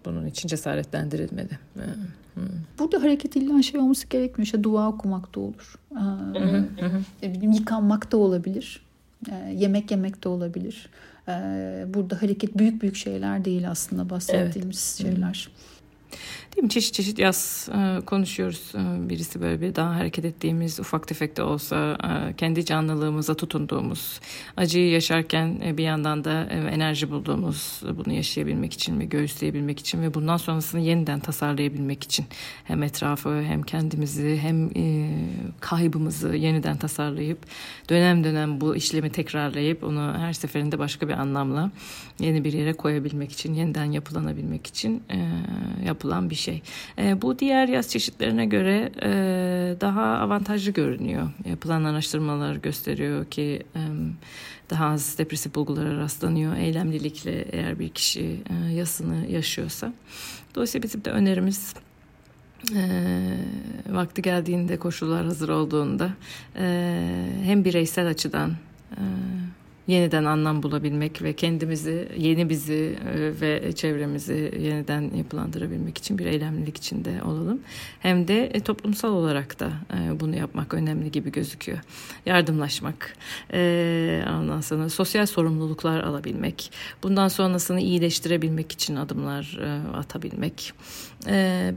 bunun 0.05 0.27
için 0.27 0.49
cesaretlendirilmeli. 0.49 1.59
E, 1.77 1.85
hmm. 2.35 2.43
Burada 2.79 3.03
hareket 3.03 3.37
illa 3.37 3.63
şey 3.63 3.81
olması 3.81 4.07
gerekmiyor. 4.09 4.47
İşte 4.47 4.65
dua 4.65 4.89
okumak 4.89 5.35
da 5.35 5.41
olur. 5.41 5.75
E, 7.23 7.35
bileyim, 7.35 7.53
yıkanmak 7.53 8.13
da 8.13 8.17
olabilir. 8.17 8.81
E, 9.31 9.53
yemek 9.55 9.91
yemek 9.91 10.25
de 10.25 10.29
olabilir. 10.29 10.89
E, 11.29 11.33
burada 11.95 12.23
hareket 12.23 12.59
büyük 12.59 12.83
büyük 12.83 12.97
şeyler 12.97 13.45
değil 13.45 13.71
aslında 13.71 14.11
bahsettiğimiz 14.11 14.99
evet. 15.03 15.13
şeyler. 15.13 15.49
Değil 16.57 16.65
mi? 16.65 16.71
Çeşit 16.71 16.95
çeşit 16.95 17.19
yaz 17.19 17.69
e, 17.73 18.01
konuşuyoruz. 18.01 18.73
E, 18.75 19.09
birisi 19.09 19.41
böyle 19.41 19.61
bir 19.61 19.75
daha 19.75 19.95
hareket 19.95 20.25
ettiğimiz 20.25 20.81
ufak 20.81 21.09
tefek 21.09 21.37
de 21.37 21.43
olsa 21.43 21.99
e, 22.05 22.37
kendi 22.37 22.65
canlılığımıza 22.65 23.35
tutunduğumuz, 23.35 24.21
acıyı 24.57 24.91
yaşarken 24.91 25.77
bir 25.77 25.83
yandan 25.83 26.25
da 26.25 26.45
enerji 26.45 27.11
bulduğumuz, 27.11 27.83
bunu 27.97 28.15
yaşayabilmek 28.15 28.73
için 28.73 29.01
ve 29.01 29.05
göğüsleyebilmek 29.05 29.81
için 29.81 30.03
ve 30.03 30.15
bundan 30.15 30.37
sonrasını 30.37 30.81
yeniden 30.81 31.21
tasarlayabilmek 31.21 32.05
için 32.05 32.27
hem 32.65 32.83
etrafı 32.83 33.43
hem 33.43 33.63
kendimizi 33.63 34.39
hem 34.43 34.71
kaybımızı 35.61 36.37
yeniden 36.37 36.77
tasarlayıp 36.77 37.39
dönem 37.89 38.25
dönem 38.25 38.61
bu 38.61 38.77
işlemi 38.77 39.11
tekrarlayıp 39.11 39.85
onu 39.85 40.15
her 40.19 40.33
seferinde 40.33 40.79
başka 40.79 41.09
bir 41.09 41.13
anlamla 41.13 41.71
yeni 42.19 42.45
bir 42.45 42.53
yere 42.53 42.73
koyabilmek 42.73 43.33
için, 43.33 43.55
yeniden 43.55 43.85
yapılanabilmek 43.85 44.67
için 44.67 45.03
yapılan 45.85 46.31
bir 46.31 46.35
şey. 46.35 46.46
E, 46.99 47.23
bu 47.23 47.39
diğer 47.39 47.69
yaz 47.69 47.89
çeşitlerine 47.89 48.47
göre 48.47 48.93
e, 49.03 49.11
daha 49.81 50.03
avantajlı 50.03 50.73
görünüyor. 50.73 51.29
Yapılan 51.49 51.85
araştırmalar 51.85 52.57
gösteriyor 52.57 53.25
ki 53.25 53.63
e, 53.77 53.81
daha 54.71 54.87
az 54.87 55.19
depresif 55.19 55.55
bulgulara 55.55 55.99
rastlanıyor 55.99 56.57
eylemlilikle 56.57 57.43
eğer 57.43 57.79
bir 57.79 57.89
kişi 57.89 58.41
e, 58.51 58.73
yasını 58.73 59.27
yaşıyorsa. 59.31 59.93
Dolayısıyla 60.55 60.83
bizim 60.83 61.05
de 61.05 61.11
önerimiz 61.11 61.75
e, 62.75 62.83
vakti 63.91 64.23
geldiğinde 64.23 64.77
koşullar 64.77 65.25
hazır 65.25 65.49
olduğunda 65.49 66.11
e, 66.57 67.29
hem 67.43 67.65
bireysel 67.65 68.09
açıdan 68.09 68.51
e, 68.91 69.03
yeniden 69.87 70.25
anlam 70.25 70.63
bulabilmek 70.63 71.23
ve 71.23 71.33
kendimizi, 71.33 72.09
yeni 72.17 72.49
bizi 72.49 72.99
e, 73.15 73.41
ve 73.41 73.73
çevremizi 73.73 74.55
yeniden 74.61 75.11
yapılandırabilmek 75.17 75.99
için 75.99 76.19
bir 76.19 76.27
eylemlilik 76.27 76.77
içinde 76.77 77.23
olalım. 77.23 77.61
Hem 78.01 78.29
de 78.29 78.47
e, 78.47 78.61
toplumsal 78.61 79.13
olarak 79.13 79.61
da 79.61 79.73
e, 79.95 80.21
bunu 80.21 80.37
yapmak 80.37 80.75
önemli 80.75 81.11
gibi 81.11 81.33
gözüküyor. 81.33 81.79
Yardımlaşmak, 82.27 83.17
ondan 84.39 84.61
sonra 84.61 84.89
sosyal 84.89 85.27
sorumluluklar 85.27 86.01
alabilmek, 86.01 86.73
bundan 87.03 87.29
sonrasını 87.29 87.81
iyileştirebilmek 87.81 88.73
için 88.73 88.97
adımlar 88.97 89.59
atabilmek. 89.95 90.73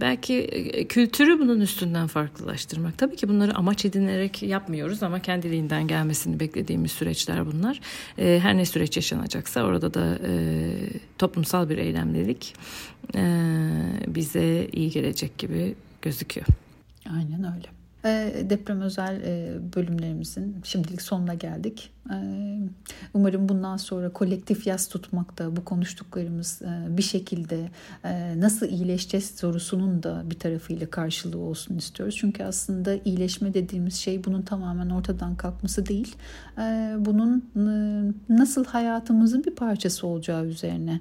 Belki 0.02 0.48
kültürü 0.90 1.40
bunun 1.40 1.62
üstünden 1.62 2.08
farklılaştırmak. 2.08 2.98
Tabii 2.98 3.16
ki 3.16 3.30
bunları 3.30 3.56
amaç 3.56 3.86
edinerek 3.86 4.44
yapmıyoruz 4.44 5.04
ama 5.04 5.20
kendiliğinden 5.20 5.88
gelmesini 5.88 6.40
beklediğimiz 6.40 6.92
süreçler 6.92 7.46
bunlar. 7.46 7.80
E, 8.18 8.40
her 8.44 8.58
ne 8.58 8.66
süreç 8.66 8.96
yaşanacaksa 8.96 9.64
orada 9.64 9.94
da 9.94 10.20
e, 10.28 10.32
toplumsal 11.18 11.70
bir 11.70 11.78
eylemlilik 11.78 12.56
e, 13.16 13.22
bize 14.08 14.68
iyi 14.72 14.92
gelecek 14.92 15.38
gibi 15.38 15.76
gözüküyor. 16.02 16.48
Aynen 17.10 17.56
öyle. 17.56 17.79
Deprem 18.50 18.82
özel 18.82 19.22
e, 19.22 19.58
bölümlerimizin 19.76 20.56
şimdilik 20.64 21.02
sonuna 21.02 21.34
geldik. 21.34 21.92
Ee, 22.12 22.60
umarım 23.14 23.50
bundan 23.50 23.78
sonra 23.78 24.14
kolektif 24.14 24.68
yaz 24.68 24.88
tutmakta 24.88 25.56
bu 25.56 25.66
konuştuklarımız 25.66 26.62
e, 26.62 26.98
bir 26.98 27.02
şekilde 27.02 27.70
e, 28.04 28.40
nasıl 28.40 28.68
iyileşeceğiz 28.68 29.26
sorusunun 29.26 30.04
da 30.04 30.24
bir 30.26 30.40
tarafıyla 30.40 30.90
karşılığı 30.90 31.38
olsun 31.38 31.78
istiyoruz. 31.78 32.16
Çünkü 32.20 32.44
aslında 32.44 32.96
iyileşme 33.06 33.54
dediğimiz 33.54 33.96
şey 33.96 34.24
bunun 34.24 34.42
tamamen 34.42 34.90
ortadan 34.90 35.36
kalkması 35.36 35.86
değil. 35.86 36.16
Bunun 36.98 37.50
nasıl 38.30 38.66
hayatımızın 38.66 39.44
bir 39.44 39.56
parçası 39.56 40.08
olacağı 40.08 40.46
üzerine 40.46 41.00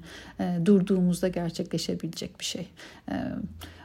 durduğumuzda 0.64 1.28
gerçekleşebilecek 1.28 2.40
bir 2.40 2.44
şey. 2.44 2.68
O 3.08 3.12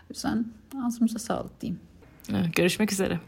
yüzden 0.10 0.45
ağzımıza 0.86 1.19
sağlık 1.19 1.62
diyeyim. 1.62 1.80
Görüşmek 2.55 2.91
üzere. 2.91 3.19